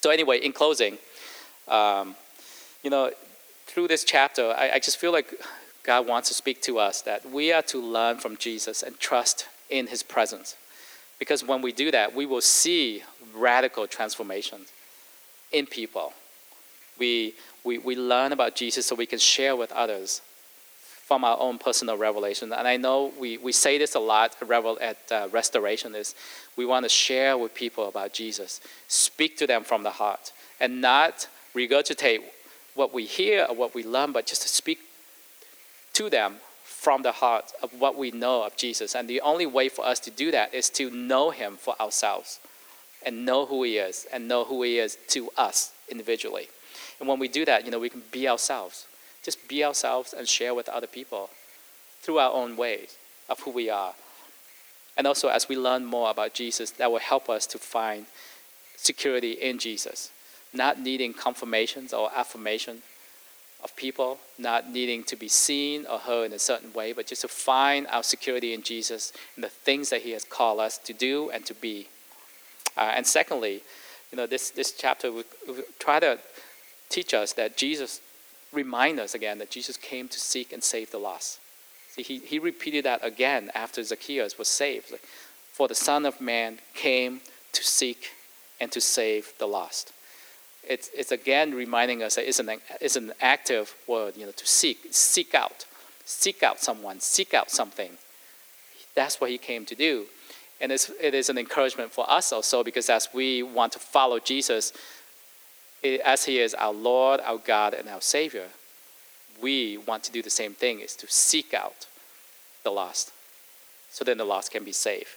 So 0.00 0.10
anyway, 0.10 0.38
in 0.38 0.52
closing, 0.52 0.98
um, 1.68 2.16
you 2.82 2.90
know, 2.90 3.10
through 3.66 3.88
this 3.88 4.04
chapter, 4.04 4.54
I, 4.56 4.72
I 4.74 4.78
just 4.78 4.98
feel 4.98 5.12
like 5.12 5.32
God 5.82 6.06
wants 6.06 6.28
to 6.28 6.34
speak 6.34 6.62
to 6.62 6.78
us 6.78 7.02
that 7.02 7.30
we 7.30 7.52
are 7.52 7.62
to 7.62 7.78
learn 7.78 8.18
from 8.18 8.36
Jesus 8.36 8.82
and 8.82 8.98
trust 8.98 9.46
in 9.70 9.86
his 9.86 10.02
presence. 10.02 10.56
Because 11.18 11.44
when 11.44 11.62
we 11.62 11.72
do 11.72 11.90
that, 11.90 12.14
we 12.14 12.26
will 12.26 12.40
see 12.40 13.02
radical 13.34 13.86
transformations 13.86 14.70
in 15.54 15.66
people. 15.66 16.12
We, 16.98 17.34
we, 17.62 17.78
we 17.78 17.96
learn 17.96 18.32
about 18.32 18.56
Jesus 18.56 18.86
so 18.86 18.94
we 18.94 19.06
can 19.06 19.18
share 19.18 19.56
with 19.56 19.72
others 19.72 20.20
from 21.06 21.22
our 21.22 21.38
own 21.38 21.58
personal 21.58 21.96
revelation. 21.96 22.52
And 22.52 22.66
I 22.66 22.76
know 22.76 23.12
we, 23.20 23.38
we 23.38 23.52
say 23.52 23.78
this 23.78 23.94
a 23.94 24.00
lot 24.00 24.36
at 24.80 25.12
uh, 25.12 25.28
Restoration 25.30 25.94
is 25.94 26.14
we 26.56 26.66
want 26.66 26.84
to 26.84 26.88
share 26.88 27.38
with 27.38 27.54
people 27.54 27.88
about 27.88 28.12
Jesus, 28.12 28.60
speak 28.88 29.36
to 29.38 29.46
them 29.46 29.64
from 29.64 29.82
the 29.82 29.90
heart, 29.90 30.32
and 30.60 30.80
not 30.80 31.28
regurgitate 31.54 32.20
what 32.74 32.92
we 32.92 33.04
hear 33.04 33.46
or 33.48 33.54
what 33.54 33.74
we 33.74 33.84
learn, 33.84 34.12
but 34.12 34.26
just 34.26 34.42
to 34.42 34.48
speak 34.48 34.78
to 35.92 36.10
them 36.10 36.36
from 36.64 37.02
the 37.02 37.12
heart 37.12 37.52
of 37.62 37.72
what 37.78 37.96
we 37.96 38.10
know 38.10 38.42
of 38.42 38.56
Jesus. 38.56 38.94
And 38.94 39.08
the 39.08 39.20
only 39.20 39.46
way 39.46 39.68
for 39.68 39.86
us 39.86 40.00
to 40.00 40.10
do 40.10 40.30
that 40.32 40.52
is 40.52 40.68
to 40.70 40.90
know 40.90 41.30
him 41.30 41.56
for 41.56 41.80
ourselves 41.80 42.40
and 43.04 43.24
know 43.24 43.46
who 43.46 43.62
he 43.62 43.78
is 43.78 44.06
and 44.12 44.28
know 44.28 44.44
who 44.44 44.62
he 44.62 44.78
is 44.78 44.96
to 45.08 45.30
us 45.36 45.72
individually. 45.88 46.48
And 47.00 47.08
when 47.08 47.18
we 47.18 47.28
do 47.28 47.44
that, 47.44 47.64
you 47.64 47.70
know, 47.70 47.78
we 47.78 47.88
can 47.88 48.02
be 48.10 48.28
ourselves 48.28 48.86
just 49.24 49.48
be 49.48 49.64
ourselves 49.64 50.12
and 50.12 50.28
share 50.28 50.54
with 50.54 50.68
other 50.68 50.86
people 50.86 51.30
through 52.02 52.18
our 52.18 52.30
own 52.30 52.56
ways 52.56 52.96
of 53.28 53.40
who 53.40 53.50
we 53.50 53.70
are. 53.70 53.94
And 54.96 55.06
also, 55.06 55.28
as 55.28 55.48
we 55.48 55.56
learn 55.56 55.84
more 55.84 56.10
about 56.10 56.34
Jesus, 56.34 56.70
that 56.72 56.92
will 56.92 57.00
help 57.00 57.28
us 57.28 57.46
to 57.48 57.58
find 57.58 58.06
security 58.76 59.32
in 59.32 59.58
Jesus, 59.58 60.10
not 60.52 60.78
needing 60.78 61.14
confirmations 61.14 61.92
or 61.92 62.10
affirmation 62.14 62.82
of 63.64 63.74
people, 63.76 64.18
not 64.38 64.70
needing 64.70 65.02
to 65.04 65.16
be 65.16 65.26
seen 65.26 65.86
or 65.86 65.98
heard 65.98 66.26
in 66.26 66.32
a 66.34 66.38
certain 66.38 66.72
way, 66.74 66.92
but 66.92 67.06
just 67.06 67.22
to 67.22 67.28
find 67.28 67.86
our 67.86 68.02
security 68.02 68.52
in 68.52 68.62
Jesus 68.62 69.12
and 69.34 69.42
the 69.42 69.48
things 69.48 69.88
that 69.88 70.02
He 70.02 70.10
has 70.10 70.22
called 70.22 70.60
us 70.60 70.76
to 70.78 70.92
do 70.92 71.30
and 71.30 71.46
to 71.46 71.54
be. 71.54 71.88
Uh, 72.76 72.92
and 72.94 73.06
secondly, 73.06 73.62
you 74.10 74.16
know, 74.16 74.26
this, 74.26 74.50
this 74.50 74.72
chapter 74.72 75.10
will 75.10 75.24
try 75.78 76.00
to 76.00 76.18
teach 76.88 77.14
us 77.14 77.32
that 77.34 77.56
Jesus 77.56 78.00
remind 78.52 79.00
us 79.00 79.14
again 79.14 79.38
that 79.38 79.50
Jesus 79.50 79.76
came 79.76 80.08
to 80.08 80.20
seek 80.20 80.52
and 80.52 80.62
save 80.62 80.90
the 80.90 80.98
lost. 80.98 81.40
See, 81.90 82.02
he, 82.02 82.18
he 82.18 82.38
repeated 82.38 82.84
that 82.84 83.04
again 83.04 83.50
after 83.54 83.82
Zacchaeus 83.82 84.38
was 84.38 84.48
saved. 84.48 84.92
Like, 84.92 85.02
For 85.52 85.68
the 85.68 85.74
Son 85.74 86.06
of 86.06 86.20
Man 86.20 86.58
came 86.74 87.20
to 87.52 87.64
seek 87.64 88.12
and 88.60 88.70
to 88.72 88.80
save 88.80 89.32
the 89.38 89.46
lost. 89.46 89.92
It's, 90.66 90.90
it's 90.96 91.12
again 91.12 91.54
reminding 91.54 92.02
us 92.02 92.14
that 92.14 92.26
it's 92.26 92.40
an, 92.40 92.50
it's 92.80 92.96
an 92.96 93.12
active 93.20 93.74
word, 93.86 94.16
you 94.16 94.26
know, 94.26 94.32
to 94.32 94.46
seek, 94.46 94.78
seek 94.90 95.34
out, 95.34 95.66
seek 96.04 96.42
out 96.42 96.60
someone, 96.60 97.00
seek 97.00 97.34
out 97.34 97.50
something. 97.50 97.90
That's 98.94 99.20
what 99.20 99.30
he 99.30 99.38
came 99.38 99.66
to 99.66 99.74
do. 99.74 100.06
And 100.60 100.72
it 100.72 101.14
is 101.14 101.28
an 101.28 101.38
encouragement 101.38 101.92
for 101.92 102.08
us 102.08 102.32
also 102.32 102.62
because 102.62 102.88
as 102.88 103.08
we 103.12 103.42
want 103.42 103.72
to 103.72 103.78
follow 103.78 104.18
Jesus, 104.18 104.72
as 106.04 106.24
He 106.24 106.38
is 106.38 106.54
our 106.54 106.72
Lord, 106.72 107.20
our 107.20 107.38
God, 107.38 107.74
and 107.74 107.88
our 107.88 108.00
Savior, 108.00 108.46
we 109.42 109.76
want 109.76 110.04
to 110.04 110.12
do 110.12 110.22
the 110.22 110.30
same 110.30 110.54
thing: 110.54 110.80
is 110.80 110.96
to 110.96 111.06
seek 111.08 111.52
out 111.52 111.86
the 112.62 112.70
lost, 112.70 113.12
so 113.90 114.04
then 114.04 114.16
the 114.18 114.24
lost 114.24 114.52
can 114.52 114.64
be 114.64 114.72
saved. 114.72 115.08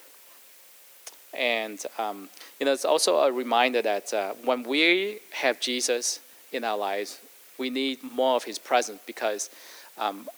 And 1.32 1.82
um, 1.98 2.28
you 2.58 2.66
know, 2.66 2.72
it's 2.72 2.84
also 2.84 3.18
a 3.18 3.32
reminder 3.32 3.80
that 3.82 4.12
uh, 4.12 4.34
when 4.44 4.62
we 4.64 5.20
have 5.32 5.60
Jesus 5.60 6.20
in 6.52 6.64
our 6.64 6.76
lives, 6.76 7.20
we 7.58 7.70
need 7.70 8.02
more 8.02 8.36
of 8.36 8.44
His 8.44 8.58
presence 8.58 9.00
because 9.06 9.50
um, 9.96 10.28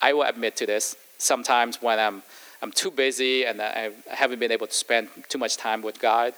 I 0.00 0.12
will 0.12 0.22
admit 0.22 0.56
to 0.56 0.66
this. 0.66 0.96
Sometimes 1.18 1.80
when 1.80 1.98
I'm 1.98 2.22
I'm 2.64 2.72
too 2.72 2.90
busy 2.90 3.44
and 3.44 3.60
I 3.60 3.90
haven't 4.10 4.38
been 4.38 4.50
able 4.50 4.66
to 4.66 4.72
spend 4.72 5.08
too 5.28 5.36
much 5.36 5.58
time 5.58 5.82
with 5.82 6.00
God, 6.00 6.32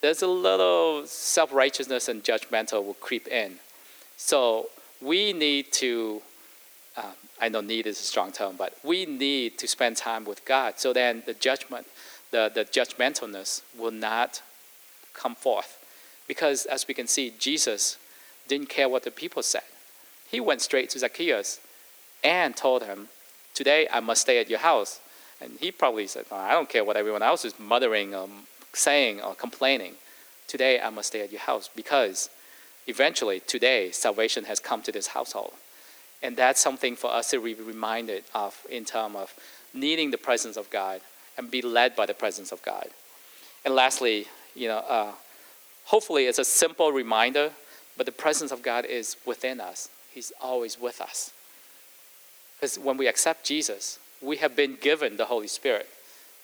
there's 0.00 0.22
a 0.22 0.26
little 0.26 1.06
self 1.06 1.54
righteousness 1.54 2.08
and 2.08 2.24
judgmental 2.24 2.84
will 2.84 2.94
creep 2.94 3.28
in. 3.28 3.60
So 4.16 4.70
we 5.00 5.32
need 5.32 5.70
to, 5.74 6.20
uh, 6.96 7.12
I 7.40 7.48
know 7.48 7.60
need 7.60 7.86
is 7.86 8.00
a 8.00 8.02
strong 8.02 8.32
term, 8.32 8.56
but 8.58 8.76
we 8.82 9.06
need 9.06 9.56
to 9.58 9.68
spend 9.68 9.98
time 9.98 10.24
with 10.24 10.44
God 10.44 10.80
so 10.80 10.92
then 10.92 11.22
the 11.26 11.34
judgment, 11.34 11.86
the, 12.32 12.50
the 12.52 12.64
judgmentalness 12.64 13.62
will 13.78 13.92
not 13.92 14.42
come 15.14 15.36
forth. 15.36 15.78
Because 16.26 16.66
as 16.66 16.88
we 16.88 16.94
can 16.94 17.06
see, 17.06 17.32
Jesus 17.38 17.98
didn't 18.48 18.68
care 18.68 18.88
what 18.88 19.04
the 19.04 19.12
people 19.12 19.44
said. 19.44 19.62
He 20.28 20.40
went 20.40 20.60
straight 20.60 20.90
to 20.90 20.98
Zacchaeus 20.98 21.60
and 22.24 22.56
told 22.56 22.82
him, 22.82 23.10
Today 23.56 23.88
I 23.90 24.00
must 24.00 24.20
stay 24.20 24.38
at 24.38 24.50
your 24.50 24.58
house. 24.58 25.00
And 25.40 25.52
he 25.58 25.72
probably 25.72 26.06
said, 26.06 26.26
I 26.30 26.52
don't 26.52 26.68
care 26.68 26.84
what 26.84 26.96
everyone 26.96 27.22
else 27.22 27.44
is 27.44 27.58
muttering 27.58 28.14
um, 28.14 28.46
saying 28.74 29.22
or 29.22 29.34
complaining, 29.34 29.94
today 30.46 30.78
I 30.78 30.90
must 30.90 31.08
stay 31.08 31.22
at 31.22 31.32
your 31.32 31.40
house 31.40 31.70
because 31.74 32.28
eventually 32.86 33.40
today 33.40 33.90
salvation 33.90 34.44
has 34.44 34.60
come 34.60 34.82
to 34.82 34.92
this 34.92 35.08
household. 35.08 35.54
And 36.22 36.36
that's 36.36 36.60
something 36.60 36.96
for 36.96 37.10
us 37.10 37.30
to 37.30 37.42
be 37.42 37.54
reminded 37.54 38.24
of 38.34 38.58
in 38.70 38.84
terms 38.84 39.16
of 39.16 39.34
needing 39.72 40.10
the 40.10 40.18
presence 40.18 40.58
of 40.58 40.68
God 40.68 41.00
and 41.38 41.50
be 41.50 41.62
led 41.62 41.96
by 41.96 42.04
the 42.04 42.14
presence 42.14 42.52
of 42.52 42.62
God. 42.62 42.88
And 43.64 43.74
lastly, 43.74 44.26
you 44.54 44.68
know, 44.68 44.78
uh, 44.78 45.12
hopefully 45.86 46.26
it's 46.26 46.38
a 46.38 46.44
simple 46.44 46.92
reminder, 46.92 47.52
but 47.96 48.04
the 48.04 48.12
presence 48.12 48.52
of 48.52 48.62
God 48.62 48.84
is 48.84 49.16
within 49.24 49.60
us. 49.60 49.88
He's 50.12 50.32
always 50.40 50.78
with 50.78 51.00
us. 51.00 51.32
Because 52.56 52.78
when 52.78 52.96
we 52.96 53.06
accept 53.06 53.44
Jesus, 53.44 53.98
we 54.20 54.38
have 54.38 54.56
been 54.56 54.76
given 54.80 55.16
the 55.16 55.26
Holy 55.26 55.46
Spirit. 55.46 55.88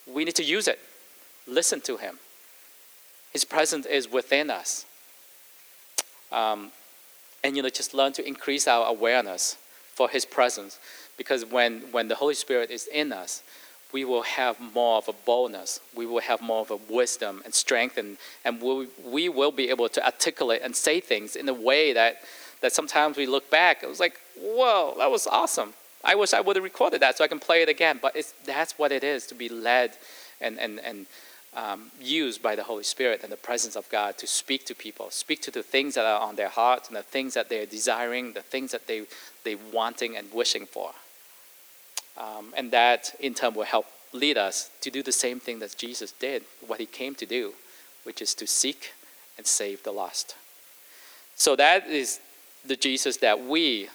We 0.07 0.25
need 0.25 0.35
to 0.35 0.43
use 0.43 0.67
it 0.67 0.79
listen 1.47 1.81
to 1.81 1.97
Him. 1.97 2.19
His 3.31 3.43
presence 3.43 3.85
is 3.85 4.09
within 4.09 4.49
us. 4.49 4.85
Um, 6.31 6.71
and 7.43 7.55
you 7.55 7.63
know, 7.63 7.69
just 7.69 7.93
learn 7.93 8.13
to 8.13 8.25
increase 8.25 8.67
our 8.67 8.87
awareness 8.87 9.57
for 9.93 10.09
His 10.09 10.25
presence, 10.25 10.79
because 11.17 11.45
when 11.45 11.81
when 11.91 12.07
the 12.07 12.15
Holy 12.15 12.33
Spirit 12.33 12.71
is 12.71 12.87
in 12.87 13.11
us, 13.11 13.43
we 13.91 14.03
will 14.05 14.23
have 14.23 14.59
more 14.59 14.97
of 14.97 15.07
a 15.07 15.13
boldness. 15.13 15.79
We 15.95 16.05
will 16.05 16.21
have 16.21 16.41
more 16.41 16.61
of 16.61 16.71
a 16.71 16.77
wisdom 16.89 17.41
and 17.45 17.53
strength, 17.53 17.97
and, 17.97 18.17
and 18.43 18.59
we'll, 18.59 18.87
we 19.05 19.29
will 19.29 19.51
be 19.51 19.69
able 19.69 19.87
to 19.89 20.03
articulate 20.03 20.61
and 20.63 20.75
say 20.75 20.99
things 20.99 21.35
in 21.35 21.47
a 21.47 21.53
way 21.53 21.93
that, 21.93 22.21
that 22.61 22.73
sometimes 22.73 23.17
we 23.17 23.27
look 23.27 23.51
back, 23.51 23.83
it 23.83 23.87
was 23.87 23.99
like, 23.99 24.19
whoa, 24.35 24.95
that 24.97 25.11
was 25.11 25.27
awesome. 25.27 25.75
I 26.03 26.15
wish 26.15 26.33
I 26.33 26.41
would 26.41 26.55
have 26.55 26.63
recorded 26.63 27.01
that 27.01 27.17
so 27.17 27.23
I 27.23 27.27
can 27.27 27.39
play 27.39 27.61
it 27.61 27.69
again. 27.69 27.99
But 28.01 28.15
that's 28.45 28.77
what 28.77 28.91
it 28.91 29.03
is 29.03 29.25
to 29.27 29.35
be 29.35 29.49
led 29.49 29.93
and, 30.41 30.59
and, 30.59 30.79
and 30.79 31.05
um, 31.55 31.91
used 32.01 32.41
by 32.41 32.55
the 32.55 32.63
Holy 32.63 32.83
Spirit 32.83 33.21
and 33.23 33.31
the 33.31 33.37
presence 33.37 33.75
of 33.75 33.87
God 33.89 34.17
to 34.17 34.27
speak 34.27 34.65
to 34.65 34.75
people, 34.75 35.09
speak 35.11 35.41
to 35.43 35.51
the 35.51 35.63
things 35.63 35.95
that 35.95 36.05
are 36.05 36.19
on 36.19 36.35
their 36.35 36.49
hearts 36.49 36.87
and 36.87 36.97
the 36.97 37.03
things 37.03 37.35
that 37.35 37.49
they're 37.49 37.65
desiring, 37.65 38.33
the 38.33 38.41
things 38.41 38.71
that 38.71 38.87
they, 38.87 39.03
they 39.43 39.55
wanting 39.71 40.17
and 40.17 40.31
wishing 40.33 40.65
for. 40.65 40.91
Um, 42.17 42.53
and 42.55 42.71
that 42.71 43.15
in 43.19 43.33
turn 43.33 43.53
will 43.53 43.63
help 43.63 43.85
lead 44.11 44.37
us 44.37 44.69
to 44.81 44.91
do 44.91 45.01
the 45.01 45.11
same 45.11 45.39
thing 45.39 45.59
that 45.59 45.75
Jesus 45.77 46.11
did, 46.11 46.43
what 46.65 46.79
he 46.79 46.85
came 46.85 47.15
to 47.15 47.25
do, 47.25 47.53
which 48.03 48.21
is 48.21 48.35
to 48.35 48.45
seek 48.45 48.93
and 49.37 49.47
save 49.47 49.83
the 49.83 49.91
lost. 49.91 50.35
So 51.35 51.55
that 51.55 51.87
is 51.87 52.19
the 52.65 52.75
Jesus 52.75 53.17
that 53.17 53.43
we, 53.43 53.89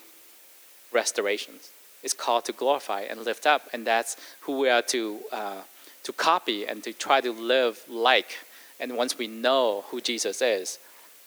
restorations, 0.92 1.71
is 2.02 2.12
called 2.12 2.44
to 2.46 2.52
glorify 2.52 3.02
and 3.02 3.24
lift 3.24 3.46
up, 3.46 3.62
and 3.72 3.87
that's 3.87 4.16
who 4.40 4.58
we 4.58 4.68
are 4.68 4.82
to, 4.82 5.20
uh, 5.32 5.62
to 6.04 6.12
copy 6.12 6.66
and 6.66 6.82
to 6.84 6.92
try 6.92 7.20
to 7.20 7.32
live 7.32 7.82
like. 7.88 8.38
And 8.80 8.96
once 8.96 9.18
we 9.18 9.26
know 9.26 9.84
who 9.88 10.00
Jesus 10.00 10.40
is, 10.40 10.78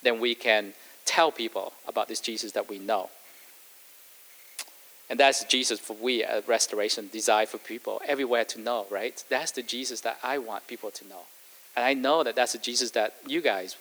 then 0.03 0.19
we 0.19 0.35
can 0.35 0.73
tell 1.05 1.31
people 1.31 1.73
about 1.87 2.07
this 2.07 2.21
Jesus 2.21 2.53
that 2.53 2.69
we 2.69 2.79
know. 2.79 3.09
And 5.09 5.19
that's 5.19 5.43
Jesus 5.43 5.77
for 5.77 5.93
we 5.93 6.23
at 6.23 6.47
Restoration 6.47 7.09
desire 7.11 7.45
for 7.45 7.57
people 7.57 8.01
everywhere 8.07 8.45
to 8.45 8.61
know, 8.61 8.85
right? 8.89 9.21
That's 9.29 9.51
the 9.51 9.61
Jesus 9.61 9.99
that 10.01 10.17
I 10.23 10.37
want 10.37 10.67
people 10.67 10.89
to 10.89 11.07
know. 11.07 11.23
And 11.75 11.85
I 11.85 11.93
know 11.93 12.23
that 12.23 12.35
that's 12.35 12.53
the 12.53 12.59
Jesus 12.59 12.91
that 12.91 13.15
you 13.27 13.41
guys 13.41 13.75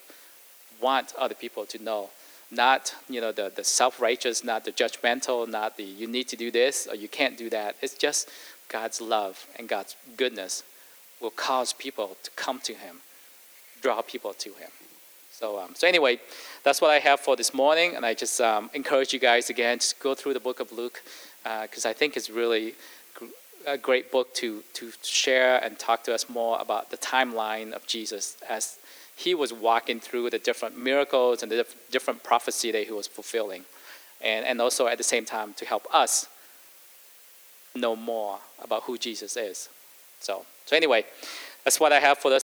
want 0.81 1.15
other 1.17 1.37
people 1.37 1.67
to 1.67 1.81
know. 1.81 2.11
Not, 2.51 2.95
you 3.09 3.21
know, 3.21 3.31
the, 3.31 3.53
the 3.55 3.63
self-righteous, 3.63 4.43
not 4.43 4.65
the 4.65 4.73
judgmental, 4.73 5.49
not 5.49 5.77
the 5.77 5.85
you 5.85 6.09
need 6.09 6.29
to 6.29 6.37
do 6.37 6.51
this 6.51 6.89
or 6.89 6.97
you 6.97 7.09
can't 7.09 7.39
do 7.39 7.49
that. 7.51 7.77
It's 7.81 7.95
just 7.95 8.29
God's 8.69 9.01
love 9.01 9.47
and 9.57 9.69
God's 9.69 9.97
goodness 10.17 10.65
will 11.21 11.31
cause 11.31 11.73
people 11.73 12.17
to 12.23 12.31
come 12.33 12.59
to 12.61 12.73
him, 12.73 12.97
draw 13.83 14.03
people 14.03 14.33
to 14.35 14.51
him. 14.55 14.71
So, 15.33 15.59
um, 15.59 15.75
so 15.75 15.87
anyway, 15.87 16.21
that's 16.65 16.81
what 16.81 16.91
I 16.91 16.99
have 16.99 17.21
for 17.21 17.35
this 17.35 17.55
morning, 17.55 17.97
and 17.97 18.05
I 18.05 18.13
just 18.13 18.41
um, 18.43 18.69
encourage 18.75 19.15
you 19.15 19.19
guys 19.19 19.49
again 19.49 19.79
to 19.79 19.95
go 19.99 20.15
through 20.15 20.35
the 20.35 20.41
book 20.41 20.61
of 20.61 20.71
Luke 20.71 21.03
because 21.63 21.87
uh, 21.87 21.89
I 21.89 21.93
think 21.95 22.17
it's 22.17 22.29
really 22.29 22.75
a 23.67 23.79
great 23.79 24.11
book 24.11 24.35
to 24.35 24.63
to 24.75 24.93
share 25.03 25.63
and 25.65 25.79
talk 25.79 26.05
to 26.05 26.15
us 26.15 26.29
more 26.29 26.59
about 26.61 26.91
the 26.91 26.97
timeline 26.97 27.73
of 27.73 27.87
Jesus 27.87 28.37
as 28.49 28.79
he 29.25 29.35
was 29.35 29.53
walking 29.53 30.01
through 30.01 30.31
the 30.31 30.39
different 30.39 30.79
miracles 30.79 31.43
and 31.43 31.53
the 31.53 31.67
different 31.91 32.23
prophecy 32.23 32.71
that 32.73 32.85
he 32.87 32.93
was 32.93 33.07
fulfilling, 33.07 33.65
and 34.21 34.45
and 34.47 34.61
also 34.61 34.87
at 34.87 34.99
the 34.99 35.05
same 35.05 35.25
time 35.25 35.55
to 35.55 35.65
help 35.65 35.87
us 35.93 36.27
know 37.75 37.95
more 37.95 38.39
about 38.63 38.83
who 38.85 38.97
Jesus 38.99 39.37
is. 39.37 39.69
So 40.21 40.45
so 40.67 40.77
anyway, 40.77 41.05
that's 41.65 41.79
what 41.79 41.93
I 41.93 42.01
have 42.01 42.19
for 42.19 42.31
this. 42.31 42.43